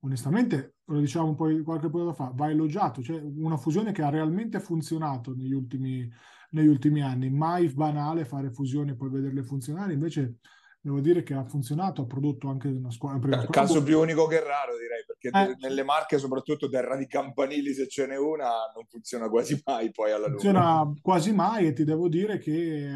[0.00, 4.10] onestamente, lo diciamo un po' qualche punto fa, va elogiato, cioè una fusione che ha
[4.10, 6.08] realmente funzionato negli ultimi,
[6.50, 10.36] negli ultimi anni, mai banale fare fusioni e poi vederle funzionare, invece
[10.80, 13.42] devo dire che ha funzionato, ha prodotto anche una squadra.
[13.42, 17.74] Squadra caso più unico che raro, direi, perché eh, nelle marche, soprattutto terra di campanili,
[17.74, 20.40] se ce n'è una, non funziona quasi mai poi alla lunga.
[20.40, 22.88] Funziona quasi mai e ti devo dire che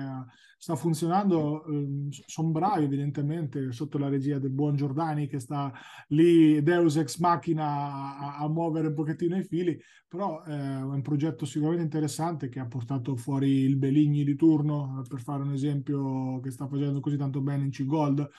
[0.56, 5.72] sta funzionando, eh, sono bravi evidentemente sotto la regia del buon Giordani che sta
[6.08, 11.02] lì Deus ex machina a, a muovere un pochettino i fili, però eh, è un
[11.02, 16.38] progetto sicuramente interessante che ha portato fuori il Beligni di turno, per fare un esempio
[16.38, 18.30] che sta facendo così tanto bene in C-Gold,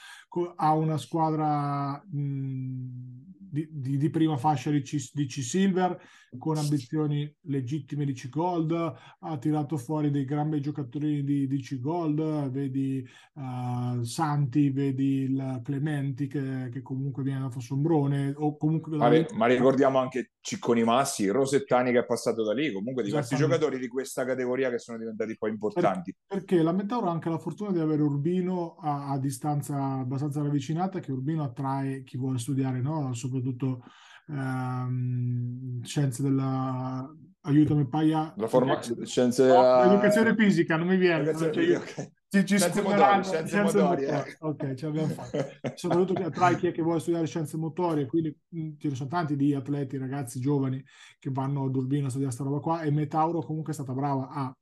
[0.55, 6.01] ha una squadra mh, di, di, di, prima fascia di C, di C Silver
[6.39, 8.71] con ambizioni legittime di C Gold,
[9.19, 15.21] ha tirato fuori dei gran bei giocatori di, di C Gold, vedi uh, Santi, vedi
[15.21, 20.83] il Clementi che, che, comunque viene da Fossombrone o comunque ma, ma, ricordiamo anche Cicconi
[20.83, 24.97] Massi, Rosettani che è passato da lì, comunque diversi giocatori di questa categoria che sono
[24.97, 26.13] diventati poi importanti.
[26.27, 30.99] perché la Metauro ha anche la fortuna di avere Urbino a, a distanza abbastanza ravvicinata
[30.99, 33.13] che Urbino attrae chi vuole studiare, no?
[33.13, 33.85] soprattutto
[34.27, 37.09] ehm, scienze della
[37.45, 38.81] aiutami Paia la forma...
[38.81, 39.85] scienze della...
[39.85, 41.79] educazione fisica non mi viene cioè, io...
[41.79, 42.11] okay.
[42.39, 44.29] Ci, ci scienze motori, scienze scienze motori, motori.
[44.29, 44.37] Eh.
[44.39, 45.37] ok ce l'abbiamo fatto
[45.75, 48.35] soprattutto tra chi è che vuole studiare scienze motorie quindi
[48.79, 50.83] ce ne sono tanti di atleti ragazzi giovani
[51.19, 54.29] che vanno a Durbino a studiare questa roba qua e Metauro comunque è stata brava
[54.29, 54.55] a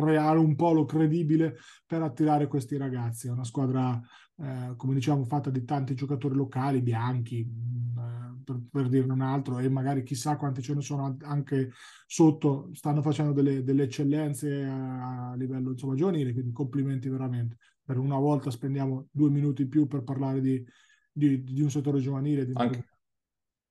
[0.00, 3.28] creare un polo credibile per attirare questi ragazzi.
[3.28, 4.00] È una squadra,
[4.42, 9.12] eh, come diciamo, fatta di tanti giocatori locali, bianchi, mh, mm, eh, per, per dirne
[9.12, 11.72] un altro, e magari chissà quanti ce ne sono anche
[12.06, 17.56] sotto, stanno facendo delle, delle eccellenze a, a livello insomma, giovanile, quindi complimenti veramente.
[17.84, 20.64] Per una volta spendiamo due minuti in più per parlare di,
[21.12, 22.46] di, di un settore giovanile.
[22.46, 22.84] Di anche,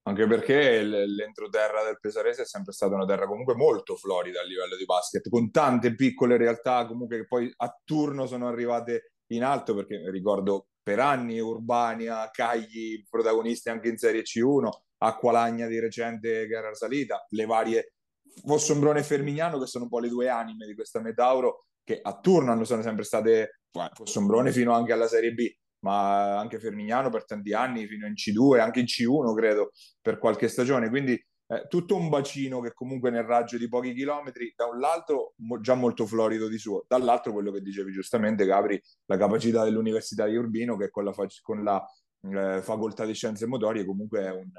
[0.03, 4.75] anche perché l'entroterra del Pesarese è sempre stata una terra comunque molto florida a livello
[4.75, 9.73] di basket, con tante piccole realtà comunque che poi a turno sono arrivate in alto,
[9.73, 14.69] perché ricordo per anni Urbania, Cagli, protagonisti anche in Serie C1,
[15.01, 17.93] Acqualagna di recente che era salita, le varie
[18.45, 22.19] Fossombrone e Fermignano che sono un po' le due anime di questa Metauro che a
[22.19, 23.61] turno sono sempre state
[23.93, 25.49] Fossombrone fino anche alla Serie B
[25.81, 30.47] ma anche Fermignano per tanti anni, fino in C2, anche in C1 credo, per qualche
[30.47, 30.89] stagione.
[30.89, 35.33] Quindi eh, tutto un bacino che comunque nel raggio di pochi chilometri, da un lato
[35.37, 40.25] mo- già molto florido di suo, dall'altro quello che dicevi giustamente, Capri, la capacità dell'Università
[40.27, 41.83] di Urbino che con la, fac- con la
[42.21, 44.49] eh, facoltà di scienze motorie comunque è un...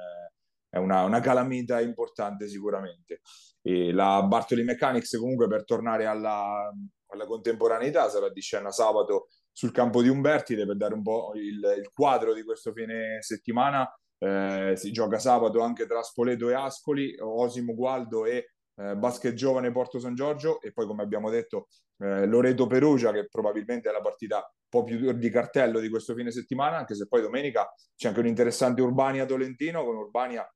[0.72, 3.22] È una, una calamita importante sicuramente.
[3.60, 6.72] E la Bartoli Mechanics comunque per tornare alla,
[7.06, 11.58] alla contemporaneità sarà di scena sabato sul campo di Umbertide per dare un po' il,
[11.76, 13.84] il quadro di questo fine settimana.
[14.22, 19.72] Eh, si gioca sabato anche tra Spoleto e Ascoli, Osimo Gualdo e eh, Basket Giovane
[19.72, 24.02] Porto San Giorgio e poi come abbiamo detto eh, Loreto Perugia che probabilmente è la
[24.02, 28.08] partita un po' più di cartello di questo fine settimana anche se poi domenica c'è
[28.08, 30.46] anche un interessante Urbania Tolentino con Urbania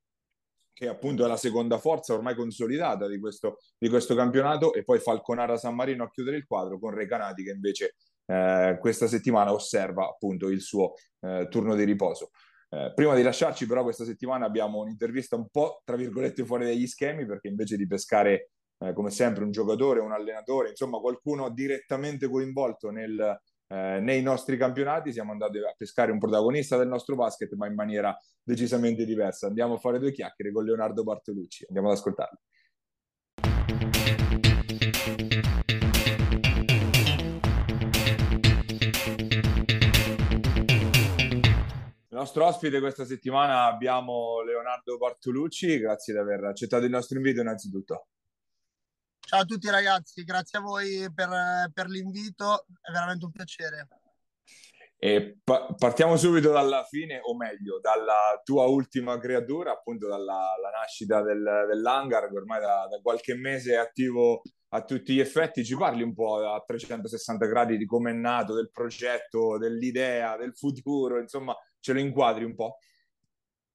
[0.75, 4.99] che appunto è la seconda forza ormai consolidata di questo, di questo campionato, e poi
[4.99, 10.05] Falconara San Marino a chiudere il quadro con Recanati che invece eh, questa settimana osserva
[10.09, 12.31] appunto il suo eh, turno di riposo.
[12.69, 16.87] Eh, prima di lasciarci però questa settimana abbiamo un'intervista un po' tra virgolette fuori dagli
[16.87, 18.49] schemi perché invece di pescare
[18.79, 24.57] eh, come sempre un giocatore, un allenatore, insomma qualcuno direttamente coinvolto nel, eh, nei nostri
[24.57, 29.47] campionati siamo andati a pescare un protagonista del nostro basket, ma in maniera decisamente diversa.
[29.47, 31.65] Andiamo a fare due chiacchiere con Leonardo Bartolucci.
[31.67, 32.39] Andiamo ad ascoltarlo.
[42.15, 47.41] Il nostro ospite questa settimana abbiamo Leonardo Bartolucci, grazie di aver accettato il nostro invito
[47.41, 48.07] innanzitutto.
[49.19, 53.89] Ciao a tutti ragazzi, grazie a voi per, per l'invito, è veramente un piacere.
[55.05, 61.21] E pa- partiamo subito dalla fine, o meglio, dalla tua ultima creatura, appunto dalla nascita
[61.21, 65.63] del, dell'hangar, che ormai da, da, qualche mese è attivo a tutti gli effetti.
[65.63, 70.55] Ci parli un po' a 360 gradi di come è nato, del progetto, dell'idea, del
[70.55, 72.77] futuro, insomma, ce lo inquadri un po'?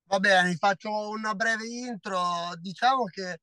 [0.08, 2.18] Va bene, faccio una breve intro.
[2.60, 3.38] Diciamo che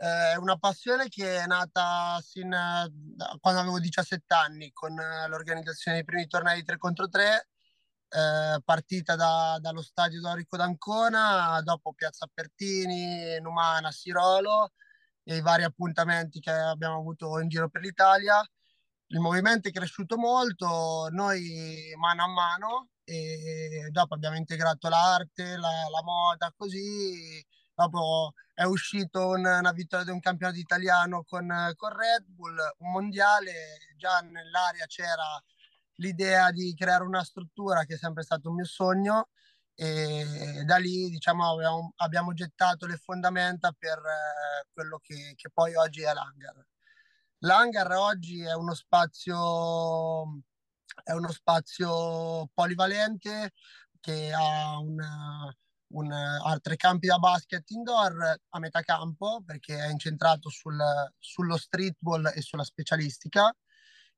[0.00, 6.06] è una passione che è nata sin da quando avevo 17 anni con l'organizzazione dei
[6.06, 7.48] primi tornei di 3 contro 3,
[8.08, 14.72] eh, partita da, dallo stadio Dorico d'Ancona, dopo Piazza Pertini, Numana, Sirolo
[15.22, 18.40] e i vari appuntamenti che abbiamo avuto in giro per l'Italia.
[19.08, 25.68] Il movimento è cresciuto molto, noi mano a mano e dopo abbiamo integrato l'arte, la,
[25.90, 27.44] la moda, così
[27.80, 32.90] dopo è uscito una, una vittoria di un campionato italiano con, con Red Bull, un
[32.90, 35.42] mondiale, già nell'area c'era
[35.96, 39.28] l'idea di creare una struttura che è sempre stato un mio sogno
[39.74, 45.74] e da lì diciamo abbiamo, abbiamo gettato le fondamenta per eh, quello che, che, poi
[45.74, 46.66] oggi è l'hangar.
[47.38, 50.42] L'hangar oggi è uno spazio
[51.02, 53.52] è uno spazio polivalente
[54.00, 55.54] che ha una,
[55.90, 60.78] un, altri campi da basket indoor a metà campo perché è incentrato sul,
[61.18, 63.54] sullo streetball e sulla specialistica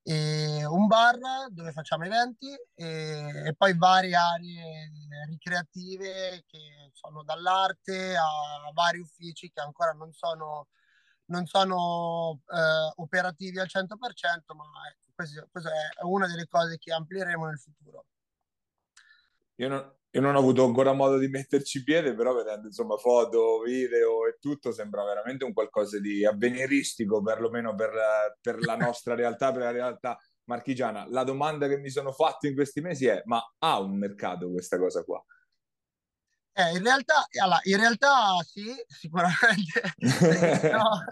[0.05, 1.19] e un bar
[1.51, 4.91] dove facciamo eventi e, e, poi varie aree
[5.29, 10.69] ricreative che sono dall'arte a vari uffici che ancora non sono,
[11.27, 13.87] non sono eh, operativi al 100%
[14.57, 14.65] ma
[15.15, 18.07] questo è una delle cose che amplieremo nel futuro.
[19.57, 23.61] Io non, io non ho avuto ancora modo di metterci piede, però vedendo insomma foto,
[23.61, 27.91] video e tutto sembra veramente un qualcosa di avveniristico, perlomeno per,
[28.39, 31.07] per la nostra realtà, per la realtà marchigiana.
[31.09, 34.79] La domanda che mi sono fatto in questi mesi è: ma ha un mercato questa
[34.79, 35.25] cosa qua?
[36.55, 39.95] Eh, in, realtà, allora, in realtà sì, sicuramente,
[40.73, 41.05] no,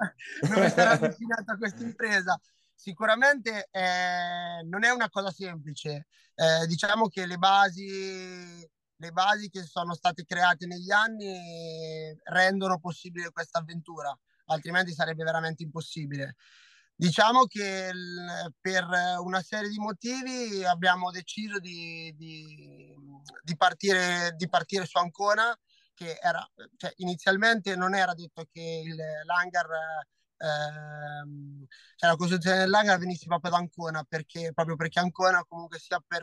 [0.54, 2.38] non sarà destinata a questa impresa.
[2.74, 6.06] Sicuramente eh, non è una cosa semplice.
[6.34, 8.68] Eh, diciamo che le basi
[9.00, 15.62] le basi che sono state create negli anni rendono possibile questa avventura, altrimenti sarebbe veramente
[15.62, 16.36] impossibile.
[16.94, 17.90] Diciamo che
[18.60, 18.86] per
[19.20, 22.94] una serie di motivi abbiamo deciso di, di,
[23.42, 25.58] di, partire, di partire, su Ancona,
[25.94, 29.66] che era, cioè, inizialmente non era detto che il, l'hangar,
[30.36, 31.64] ehm,
[31.96, 36.22] cioè la costruzione dell'hangar venisse proprio da Ancona, perché, proprio perché Ancona comunque sia per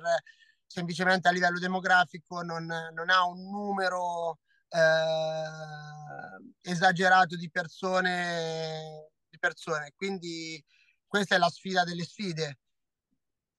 [0.67, 5.43] semplicemente a livello demografico non, non ha un numero eh,
[6.61, 9.93] esagerato di persone, di persone.
[9.95, 10.63] Quindi
[11.07, 12.59] questa è la sfida delle sfide.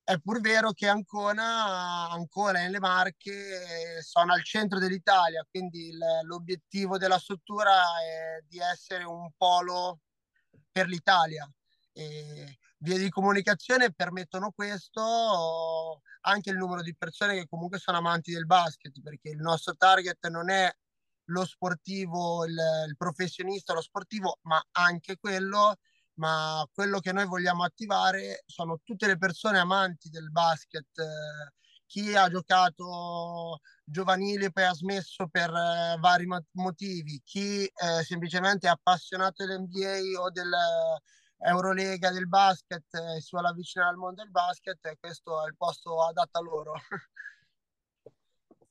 [0.04, 5.98] È pur vero che Ancona, Ancona e le Marche sono al centro dell'Italia, quindi il,
[6.22, 10.00] l'obiettivo della struttura è di essere un polo
[10.70, 11.50] per l'Italia.
[11.92, 18.32] E vie di comunicazione permettono questo, anche il numero di persone che comunque sono amanti
[18.32, 20.70] del basket, perché il nostro target non è
[21.30, 22.56] lo sportivo, il,
[22.88, 25.76] il professionista, lo sportivo, ma anche quello,
[26.14, 31.52] ma quello che noi vogliamo attivare sono tutte le persone amanti del basket eh,
[31.88, 38.66] chi ha giocato giovanile e poi ha smesso per eh, vari motivi, chi eh, semplicemente
[38.66, 40.30] è appassionato dell'NBA o
[41.38, 45.56] dell'Eurolega del basket e eh, si vuole avvicinare al mondo del basket, questo è il
[45.56, 46.72] posto adatto a loro.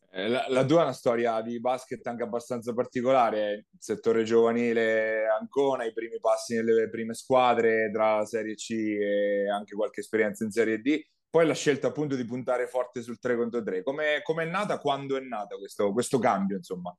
[0.09, 5.27] Eh, la, la, tua è una storia di basket anche abbastanza particolare, il settore giovanile
[5.27, 10.51] Ancona, i primi passi nelle prime squadre tra Serie C e anche qualche esperienza in
[10.51, 10.99] Serie D,
[11.29, 13.83] poi la scelta appunto di puntare forte sul 3 contro 3.
[13.83, 16.95] Come è nata, quando è nata questo, questo, cambio insomma?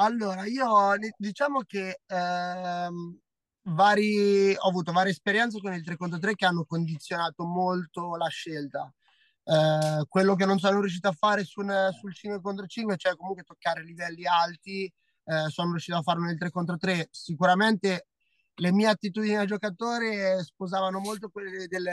[0.00, 3.18] Allora, io diciamo che ehm,
[3.68, 8.28] vari, ho avuto varie esperienze con il 3 contro 3 che hanno condizionato molto la
[8.28, 8.92] scelta
[9.48, 13.16] eh, quello che non sono riuscito a fare su un, sul 5 contro 5, cioè
[13.16, 17.08] comunque toccare livelli alti, eh, sono riuscito a farlo nel 3 contro 3.
[17.10, 18.08] Sicuramente
[18.56, 21.88] le mie attitudini da giocatore sposavano molto quelle del,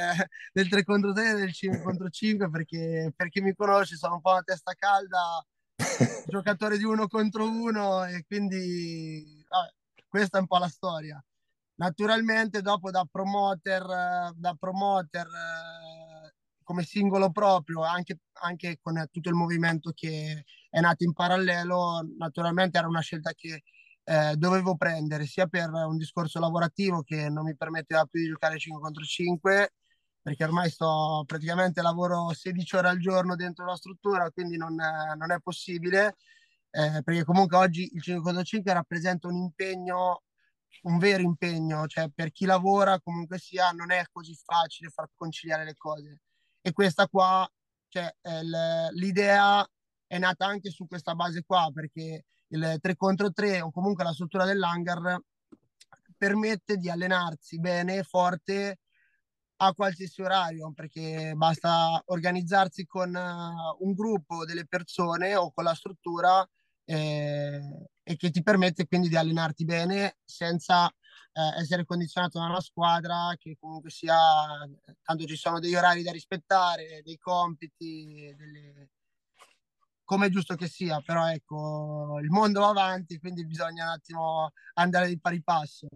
[0.51, 4.15] del 3 contro 3 e del 5 contro 5 perché per chi mi conosce sono
[4.15, 5.45] un po' una testa calda,
[6.27, 9.73] giocatore di uno contro uno e quindi vabbè,
[10.09, 11.23] questa è un po' la storia.
[11.77, 13.83] Naturalmente dopo da promoter,
[14.35, 15.27] da promoter
[16.63, 22.77] come singolo proprio, anche, anche con tutto il movimento che è nato in parallelo, naturalmente
[22.77, 23.63] era una scelta che
[24.03, 28.59] eh, dovevo prendere sia per un discorso lavorativo che non mi permetteva più di giocare
[28.59, 29.73] 5 contro 5
[30.21, 35.31] perché ormai sto praticamente lavoro 16 ore al giorno dentro la struttura quindi non, non
[35.31, 36.17] è possibile
[36.69, 40.24] eh, perché comunque oggi il 5 contro 5 rappresenta un impegno
[40.83, 45.65] un vero impegno cioè per chi lavora comunque sia non è così facile far conciliare
[45.65, 46.19] le cose.
[46.61, 47.47] E questa qua,
[47.89, 48.11] cioè,
[48.93, 49.67] l'idea
[50.07, 54.13] è nata anche su questa base qua, perché il 3 contro 3 o comunque la
[54.13, 55.19] struttura dell'hangar
[56.17, 58.79] permette di allenarsi bene, forte
[59.57, 65.73] a qualsiasi orario, perché basta organizzarsi con uh, un gruppo delle persone o con la
[65.73, 66.47] struttura
[66.85, 67.61] eh,
[68.07, 73.35] e che ti permette quindi di allenarti bene senza eh, essere condizionato da una squadra
[73.37, 74.15] che comunque sia,
[75.01, 78.91] tanto ci sono degli orari da rispettare, dei compiti, delle...
[80.03, 84.51] come è giusto che sia, però ecco, il mondo va avanti, quindi bisogna un attimo
[84.75, 85.87] andare di pari passo.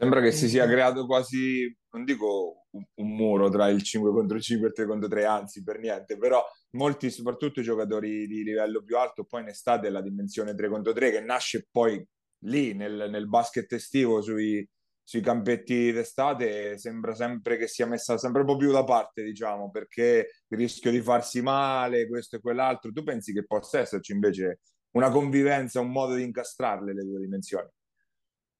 [0.00, 4.38] Sembra che si sia creato quasi, non dico un, un, muro tra il 5 contro
[4.38, 6.40] 5 e il 3 contro 3, anzi per niente, però
[6.76, 10.92] molti, soprattutto i giocatori di livello più alto, poi in estate la dimensione 3 contro
[10.92, 12.00] 3 che nasce poi
[12.44, 14.64] lì nel, nel basket estivo sui,
[15.02, 19.68] sui campetti d'estate sembra sempre che sia messa sempre un po' più da parte, diciamo,
[19.68, 22.92] perché il rischio di farsi male, questo e quell'altro.
[22.92, 24.60] Tu pensi che possa esserci invece
[24.92, 27.68] una convivenza, un modo di incastrarle le due dimensioni?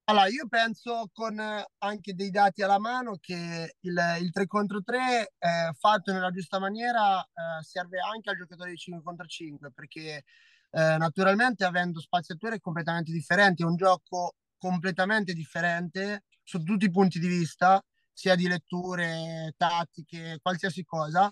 [0.09, 5.34] Allora, io penso con anche dei dati alla mano che il, il 3 contro 3
[5.38, 10.24] eh, fatto nella giusta maniera eh, serve anche al giocatore di 5 contro 5 perché
[10.70, 17.18] eh, naturalmente avendo spaziature completamente differenti, è un gioco completamente differente su tutti i punti
[17.18, 21.30] di vista, sia di letture, tattiche, qualsiasi cosa,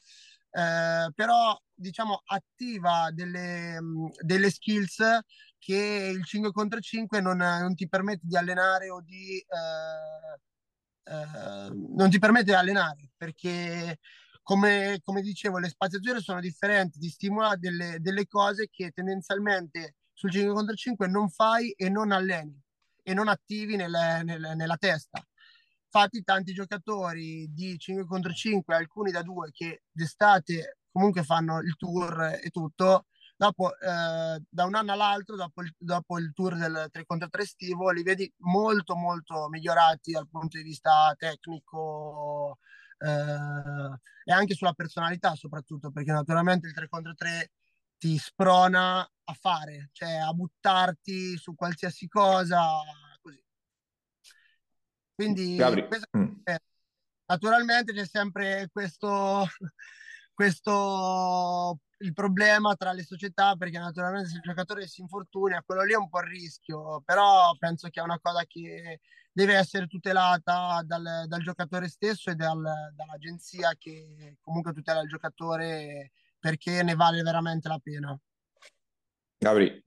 [0.50, 3.78] eh, però diciamo attiva delle,
[4.22, 5.02] delle, skills
[5.66, 10.38] che il 5 contro 5 non, non ti permette di allenare o di eh,
[11.12, 13.98] eh, non ti permette di allenare perché
[14.44, 20.30] come, come dicevo, le spaziature sono differenti, ti stimola delle, delle cose che tendenzialmente sul
[20.30, 22.56] 5 contro 5 non fai e non alleni
[23.02, 23.90] e non attivi nel,
[24.22, 25.20] nel, nella testa.
[25.86, 31.74] Infatti tanti giocatori di 5 contro 5, alcuni da 2 che d'estate comunque fanno il
[31.76, 33.06] tour e tutto,
[33.37, 37.43] dopo eh, da un anno all'altro, dopo il, dopo il tour del 3 contro 3
[37.43, 42.59] estivo, li vedi molto molto migliorati dal punto di vista tecnico,
[42.99, 47.51] eh, e anche sulla personalità soprattutto, perché naturalmente il 3 contro 3
[47.99, 52.62] ti sprona a fare, cioè a buttarti su qualsiasi cosa,
[53.20, 53.43] così.
[55.14, 56.24] Quindi mm.
[57.26, 59.47] naturalmente c'è sempre questo,
[60.37, 65.95] questo il problema tra le società perché naturalmente se il giocatore si infortuna quello lì
[65.95, 69.01] è un po' il rischio però penso che è una cosa che
[69.32, 72.62] deve essere tutelata dal, dal giocatore stesso e dal,
[72.95, 78.18] dall'agenzia che comunque tutela il giocatore perché ne vale veramente la pena.
[79.39, 79.82] Gabri.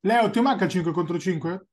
[0.00, 1.66] Leo ti manca 5 contro 5?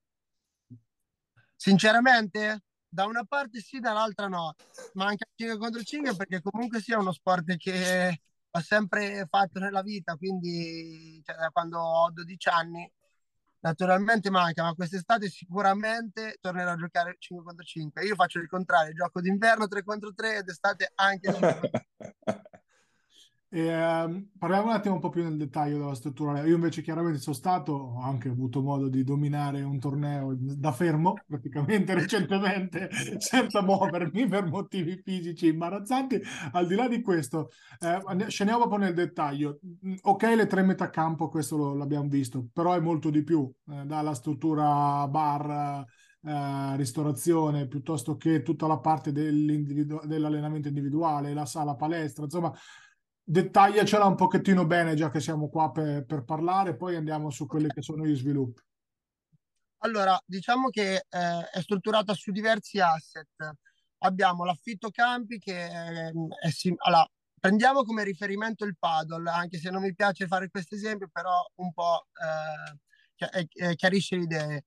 [1.59, 4.55] sinceramente da una parte sì dall'altra no
[4.93, 8.19] manca 5 contro 5 perché comunque sia uno sport che
[8.51, 12.91] ho sempre fatto nella vita, quindi cioè, da quando ho 12 anni.
[13.61, 18.05] Naturalmente manca, ma quest'estate sicuramente tornerò a giocare 5 contro 5.
[18.05, 22.49] Io faccio il contrario, gioco d'inverno 3 contro 3 ed estate anche 5 contro 3.
[23.51, 26.45] E, ehm, parliamo un attimo un po' più nel dettaglio della struttura.
[26.45, 31.15] Io invece chiaramente sono stato, ho anche avuto modo di dominare un torneo da fermo,
[31.25, 36.21] praticamente recentemente, senza muovermi per motivi fisici imbarazzanti.
[36.51, 39.59] Al di là di questo, eh, scendiamo un po' nel dettaglio.
[39.83, 43.51] Mm, ok, le tre metà campo, questo lo, l'abbiamo visto, però è molto di più,
[43.71, 45.83] eh, dalla struttura bar,
[46.21, 52.53] eh, ristorazione, piuttosto che tutta la parte dell'allenamento individuale, la sala palestra, insomma
[53.29, 57.67] dettagliacela un pochettino bene, già che siamo qua per, per parlare, poi andiamo su quelli
[57.67, 58.61] che sono gli sviluppi.
[59.83, 63.51] Allora, diciamo che eh, è strutturata su diversi asset.
[63.99, 66.11] Abbiamo l'affitto campi che eh,
[66.41, 67.07] è sim- allora,
[67.39, 71.71] prendiamo come riferimento il paddle, anche se non mi piace fare questo esempio, però un
[71.71, 72.07] po'
[73.15, 74.63] eh, chiarisce le idee.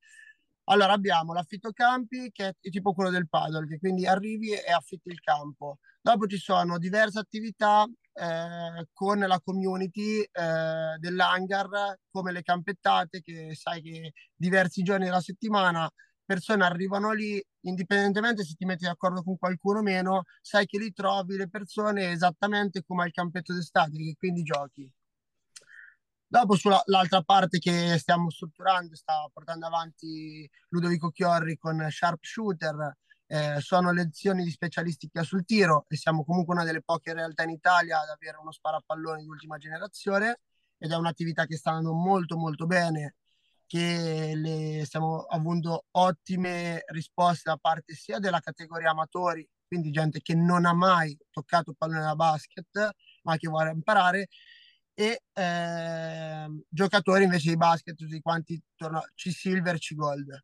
[0.66, 5.08] Allora, abbiamo l'affitto campi che è tipo quello del paddle, che quindi arrivi e affitti
[5.08, 5.78] il campo.
[6.00, 7.84] Dopo ci sono diverse attività
[8.14, 15.20] eh, con la community eh, dell'hangar, come le campettate, che sai che diversi giorni della
[15.20, 15.90] settimana
[16.24, 20.92] persone arrivano lì, indipendentemente se ti metti d'accordo con qualcuno o meno, sai che lì
[20.92, 24.90] trovi le persone esattamente come al campetto d'estate, che quindi giochi.
[26.26, 32.96] Dopo sull'altra parte che stiamo strutturando, sta portando avanti Ludovico Chiorri con Sharpshooter,
[33.32, 37.50] eh, sono lezioni di specialistica sul tiro e siamo comunque una delle poche realtà in
[37.50, 40.40] Italia ad avere uno sparapallone di ultima generazione
[40.76, 43.14] ed è un'attività che sta andando molto molto bene,
[43.66, 50.34] che le, stiamo avendo ottime risposte da parte sia della categoria amatori, quindi gente che
[50.34, 52.90] non ha mai toccato pallone da basket,
[53.22, 54.28] ma che vuole imparare,
[54.92, 60.38] e eh, giocatori invece di basket, tutti quanti torno, C-Silver, C-Gold.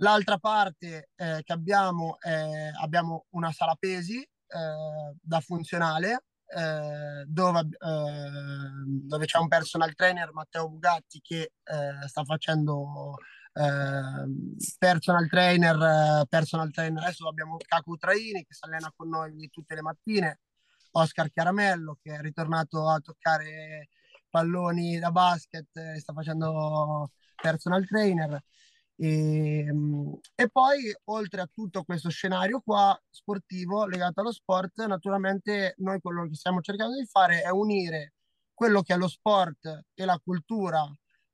[0.00, 4.28] L'altra parte eh, che abbiamo è abbiamo una sala pesi eh,
[5.20, 12.24] da funzionale eh, dove, ehm, dove, c'è un personal trainer Matteo Bugatti che eh, sta
[12.24, 13.16] facendo
[13.54, 19.74] ehm, personal trainer personal trainer adesso abbiamo Caco Traini che si allena con noi tutte
[19.74, 20.40] le mattine
[20.92, 23.88] Oscar Chiaramello che è ritornato a toccare
[24.30, 28.40] palloni da basket e sta facendo personal trainer.
[29.00, 35.74] E, ehm, e, poi, oltre a tutto questo scenario qua sportivo legato allo sport, naturalmente
[35.78, 38.14] noi quello che stiamo cercando di fare è unire
[38.52, 40.84] quello che è lo sport e la cultura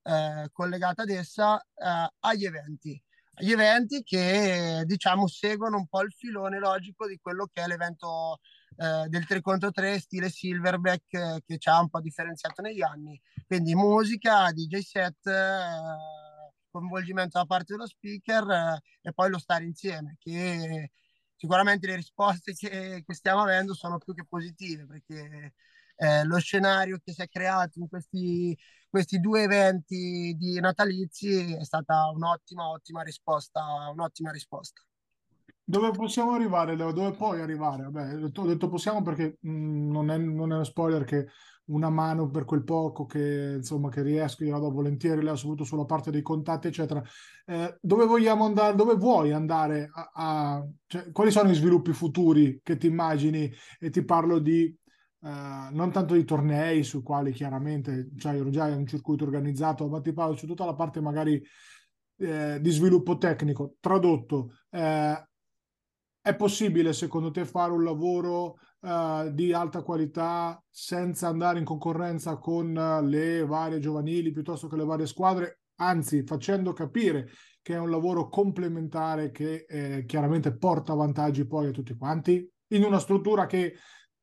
[0.03, 3.03] eh, collegata ad essa eh, agli eventi.
[3.37, 8.41] Gli eventi che diciamo seguono un po' il filone logico di quello che è l'evento
[8.77, 12.83] eh, del 3 contro 3 stile Silverback eh, che ci ha un po' differenziato negli
[12.83, 13.21] anni.
[13.47, 16.34] Quindi musica, DJ set, eh,
[16.79, 20.91] coinvolgimento da parte dello speaker eh, e poi lo stare insieme, che
[21.37, 25.55] sicuramente le risposte che, che stiamo avendo sono più che positive perché
[25.97, 28.57] eh, lo scenario che si è creato in questi,
[28.89, 33.63] questi due eventi di natalizi è stata un'ottima, ottima risposta,
[33.93, 34.83] un'ottima risposta.
[35.67, 36.77] Dove possiamo arrivare?
[36.77, 37.85] Dove puoi arrivare?
[37.85, 41.29] Vabbè, ho detto possiamo perché mh, mm, non, è, non, è, uno spoiler che
[41.67, 45.67] una mano per quel poco che, insomma, che riesco, io la do volentieri, Leo, soprattutto
[45.67, 47.03] sulla parte dei contatti, eccetera.
[47.47, 48.75] Eh, dove vogliamo andare?
[48.77, 49.91] Dove vuoi andare?
[49.93, 53.51] A, a cioè, quali sono i sviluppi futuri che ti immagini?
[53.79, 58.87] E ti parlo di eh, non tanto di tornei su quali chiaramente cioè, già un
[58.87, 61.43] circuito organizzato, ma ti parlo su tutta la parte magari
[62.19, 63.77] eh, di sviluppo tecnico.
[63.81, 65.29] Tradotto, eh,
[66.21, 72.37] è possibile secondo te fare un lavoro uh, di alta qualità senza andare in concorrenza
[72.37, 72.73] con
[73.05, 77.31] le varie giovanili piuttosto che le varie squadre, anzi facendo capire
[77.63, 82.85] che è un lavoro complementare che eh, chiaramente porta vantaggi poi a tutti quanti, in
[82.85, 83.77] una struttura che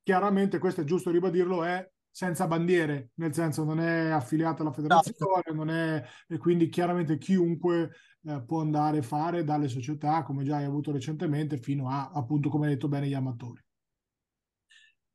[0.03, 5.43] chiaramente, questo è giusto ribadirlo, è senza bandiere, nel senso non è affiliata alla federazione,
[5.53, 7.91] non è, e quindi chiaramente chiunque
[8.23, 12.49] eh, può andare a fare dalle società, come già hai avuto recentemente, fino a, appunto,
[12.49, 13.59] come hai detto bene, gli amatori.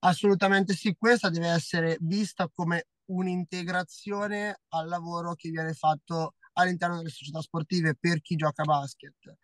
[0.06, 7.08] Assolutamente sì, questa deve essere vista come un'integrazione al lavoro che viene fatto all'interno delle
[7.08, 9.34] società sportive per chi gioca a basket.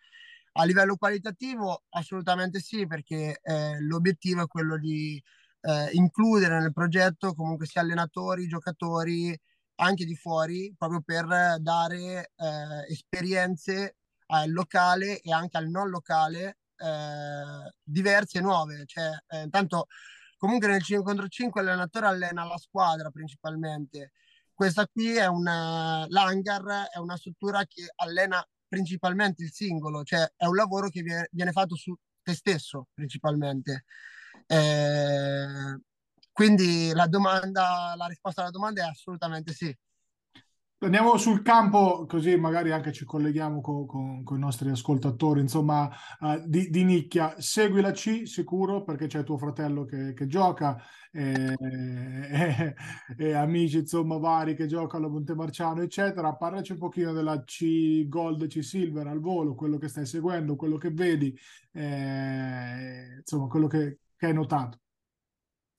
[0.52, 5.20] A livello qualitativo, assolutamente sì, perché eh, l'obiettivo è quello di
[5.62, 9.36] eh, includere nel progetto comunque sia allenatori, giocatori,
[9.76, 13.96] anche di fuori, proprio per dare eh, esperienze
[14.26, 18.84] al locale e anche al non locale eh, diverse e nuove.
[18.86, 19.88] Cioè, eh, intanto
[20.43, 24.11] comunque nel 5 contro 5 l'allenatore allena la squadra principalmente.
[24.53, 30.45] Questa qui è una l'hangar, è una struttura che allena principalmente il singolo, cioè è
[30.47, 33.84] un lavoro che viene, fatto su te stesso principalmente.
[34.47, 35.80] Eh,
[36.32, 39.72] quindi la domanda, la risposta alla domanda è assolutamente sì.
[40.83, 45.89] Andiamo sul campo, così magari anche ci colleghiamo con, con, con i nostri ascoltatori, insomma,
[46.18, 47.37] uh, di, di, nicchia.
[47.39, 52.74] Segui la C sicuro perché c'è tuo fratello che, che gioca e, e,
[53.16, 56.35] e, amici, insomma, vari che giocano a Montemarciano, eccetera.
[56.35, 60.78] Parlaci un pochino della C Gold, C Silver al volo, quello che stai seguendo, quello
[60.78, 61.33] che vedi,
[61.74, 64.82] eh, insomma, quello che, che hai notato.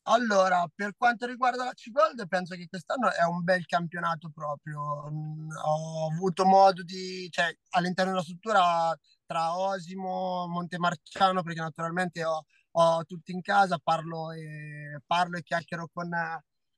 [0.05, 5.09] Allora, per quanto riguarda la C-Gold, penso che quest'anno è un bel campionato proprio.
[5.09, 12.45] Mm, ho avuto modo di, cioè, all'interno della struttura tra Osimo, Montemarciano, perché naturalmente ho,
[12.71, 16.09] ho tutti in casa, parlo e, parlo e chiacchiero con,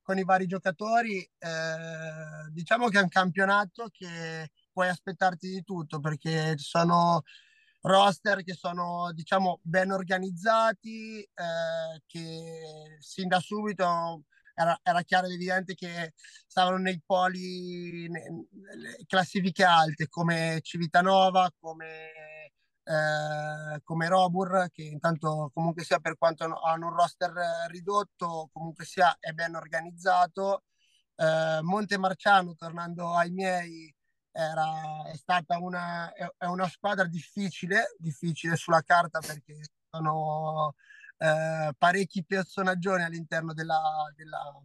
[0.04, 1.18] con i vari giocatori.
[1.20, 7.24] Eh, diciamo che è un campionato che puoi aspettarti di tutto, perché ci sono
[7.86, 14.24] roster che sono diciamo ben organizzati, eh, che sin da subito
[14.56, 16.14] era, era, chiaro ed evidente che
[16.48, 22.12] stavano nei poli, nelle classifiche alte come Civitanova, come,
[22.84, 27.34] eh, come Robur, che intanto comunque sia per quanto hanno un roster
[27.70, 30.64] ridotto, comunque sia è ben organizzato.
[31.16, 33.95] Eh, Monte Marciano, tornando ai miei,
[34.36, 39.58] era, è stata una, è una squadra difficile, difficile sulla carta perché
[39.90, 40.76] sono
[41.18, 44.62] eh, parecchi personaggi all'interno della, della,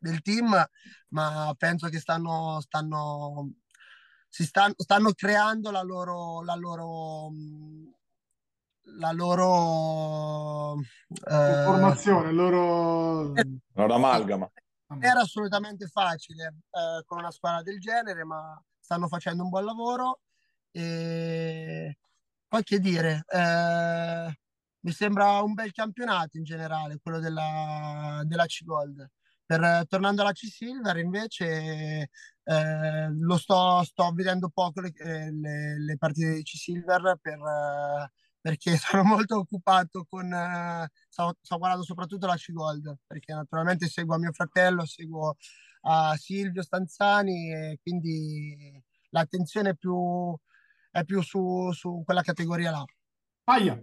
[0.00, 0.68] del team,
[1.10, 3.52] ma penso che stanno, stanno,
[4.28, 7.30] si stanno, stanno creando la loro, la loro
[8.96, 13.32] la loro eh, formazione, loro...
[13.74, 14.50] loro amalgama.
[14.98, 18.60] Era assolutamente facile eh, con una squadra del genere, ma
[18.90, 20.20] stanno facendo un buon lavoro
[20.72, 21.96] e
[22.48, 24.38] poi che dire, eh,
[24.80, 29.08] mi sembra un bel campionato in generale, quello della, della C-Gold.
[29.46, 32.08] Per, tornando alla C-Silver invece
[32.42, 38.10] eh, lo sto, sto vedendo poco le, eh, le, le partite di C-Silver per, eh,
[38.40, 44.18] perché sono molto occupato con eh, sto, sto, guardando soprattutto la C-Gold perché naturalmente seguo
[44.18, 45.36] mio fratello, seguo
[45.82, 50.34] a Silvio Stanzani e quindi l'attenzione è più,
[50.90, 52.84] è più su, su quella categoria là.
[53.44, 53.82] Paia.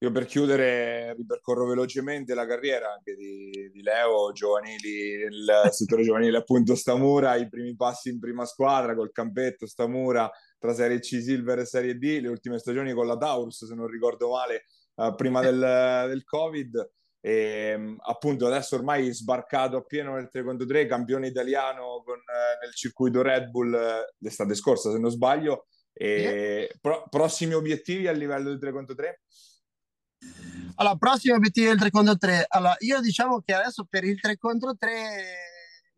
[0.00, 6.36] Io per chiudere ripercorro velocemente la carriera anche di, di Leo, giovanili, il settore giovanile
[6.36, 11.58] appunto Stamura, i primi passi in prima squadra col campetto Stamura tra Serie C Silver
[11.58, 15.40] e Serie D, le ultime stagioni con la Taurus se non ricordo male, uh, prima
[15.40, 16.90] del, del Covid
[17.20, 22.64] e ehm, appunto adesso ormai sbarcato appieno nel 3 contro 3 campione italiano con, eh,
[22.64, 25.66] nel circuito Red Bull eh, l'estate scorsa se non sbaglio.
[26.00, 29.20] E pro- prossimi obiettivi a livello del 3 contro 3
[30.76, 34.36] allora prossimi obiettivi del 3 contro 3 allora io diciamo che adesso per il 3
[34.36, 34.88] contro 3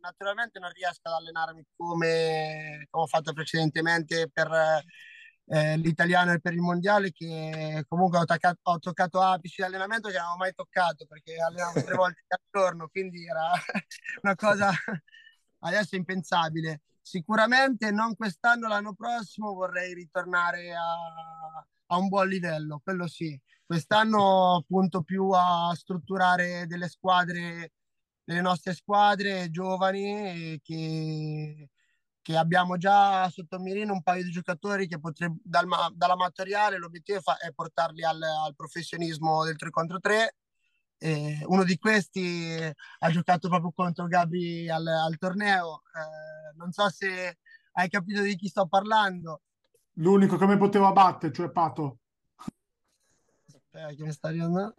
[0.01, 4.49] naturalmente non riesco ad allenarmi come, come ho fatto precedentemente per
[5.53, 10.15] eh, l'italiano per il mondiale che comunque ho, toccato, ho toccato apici di allenamento che
[10.15, 13.51] non avevo mai toccato perché allenavo tre volte al giorno quindi era
[14.23, 14.71] una cosa
[15.61, 16.83] adesso impensabile.
[17.03, 20.95] Sicuramente non quest'anno l'anno prossimo vorrei ritornare a,
[21.87, 23.39] a un buon livello quello sì.
[23.67, 27.73] Quest'anno punto più a strutturare delle squadre
[28.23, 31.69] delle nostre squadre giovani che
[32.31, 37.23] che abbiamo già sotto mirino un paio di giocatori che potrebbe, dal, dall'amatoriale l'obiettivo è,
[37.23, 40.35] fa, è portarli al, al, professionismo del 3 contro 3
[40.99, 42.57] eh, uno di questi
[42.99, 47.39] ha giocato proprio contro Gabri al, al torneo eh, non so se
[47.73, 49.43] hai capito di chi sto parlando.
[49.95, 51.99] L'unico che mi poteva battere cioè Pato.
[53.73, 54.75] Eh, che mi sta arrivando.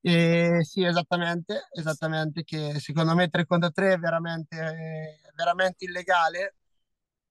[0.00, 6.56] Eh, sì, esattamente, esattamente, che secondo me 3 contro 3 è veramente, veramente illegale,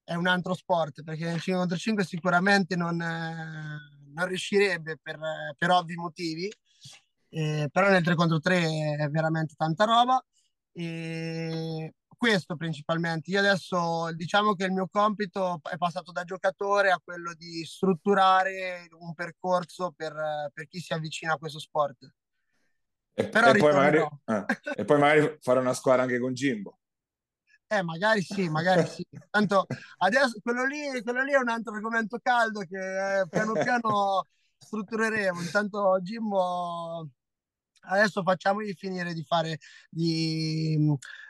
[0.04, 5.18] è un altro sport, perché nel 5 contro 5 sicuramente non, non riuscirebbe per,
[5.58, 6.50] per, ovvi motivi,
[7.28, 10.24] eh, però nel 3 contro 3 è veramente tanta roba.
[10.72, 13.30] E questo principalmente.
[13.30, 18.88] Io adesso diciamo che il mio compito è passato da giocatore a quello di strutturare
[18.98, 22.08] un percorso per, per chi si avvicina a questo sport.
[23.12, 24.44] E, e, poi magari, eh,
[24.76, 26.78] e poi magari fare una squadra anche con Jimbo.
[27.68, 29.04] Eh, magari sì, magari sì.
[29.28, 29.66] Tanto
[29.98, 34.26] adesso quello lì, quello lì è un altro argomento caldo che eh, piano piano
[34.58, 35.40] struttureremo.
[35.40, 37.08] Intanto Jimbo
[37.88, 39.58] adesso facciamogli finire di fare
[39.90, 40.76] di,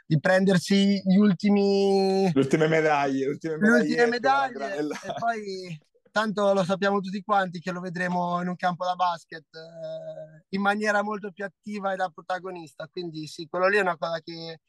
[0.07, 5.81] di prendersi gli ultimi le ultime medaglie, le ultime medaglie, le ultime medaglie e poi
[6.11, 10.63] tanto lo sappiamo tutti quanti che lo vedremo in un campo da basket eh, in
[10.63, 12.89] maniera molto più attiva e da protagonista.
[12.89, 14.61] Quindi sì, quello lì è una cosa che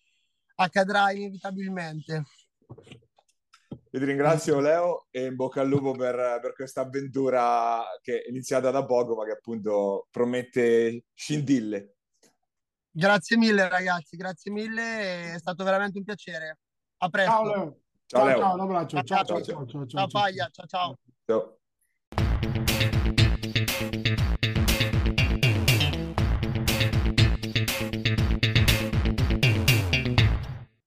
[0.57, 2.23] accadrà inevitabilmente.
[3.91, 8.29] Io ti ringrazio Leo e in bocca al lupo per, per questa avventura che è
[8.29, 11.95] iniziata da poco ma che appunto promette scintille.
[12.91, 16.59] Grazie mille ragazzi, grazie mille, è stato veramente un piacere.
[16.97, 17.31] A presto.
[17.31, 17.79] Ciao Leo.
[18.05, 18.37] Ciao, Ciao, Leo.
[18.39, 19.03] ciao, un abbraccio.
[19.03, 19.65] Ciao, Ciao, ciao, ciao.
[19.65, 20.97] ciao, ciao, Ciao Paglia, ciao ciao.
[21.25, 23.05] Ciao.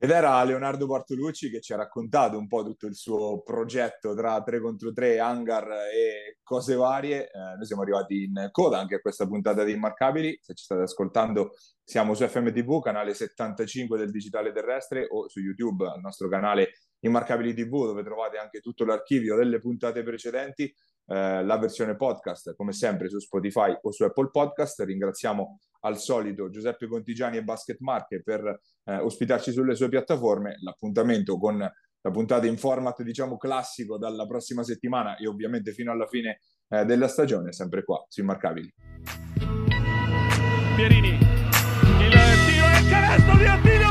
[0.03, 4.42] Ed era Leonardo Bartolucci che ci ha raccontato un po' tutto il suo progetto tra
[4.42, 7.26] 3 contro 3, hangar e cose varie.
[7.30, 10.38] Eh, noi siamo arrivati in coda anche a questa puntata di Immarcabili.
[10.40, 11.51] Se ci state ascoltando,
[11.84, 16.70] siamo su FMTV, canale 75 del digitale terrestre, o su YouTube, al nostro canale
[17.01, 20.74] Immarcabili TV, dove trovate anche tutto l'archivio delle puntate precedenti,
[21.11, 24.80] eh, la versione podcast, come sempre su Spotify o su Apple Podcast.
[24.80, 30.54] Ringraziamo al solito Giuseppe Contigiani e Basket Marche per eh, ospitarci sulle sue piattaforme.
[30.62, 36.06] L'appuntamento con la puntata in format, diciamo, classico dalla prossima settimana e ovviamente fino alla
[36.06, 38.72] fine eh, della stagione, sempre qua su Immarcabili.
[40.76, 42.12] Pierini, il
[42.46, 43.89] tiro è canestro di Attilio!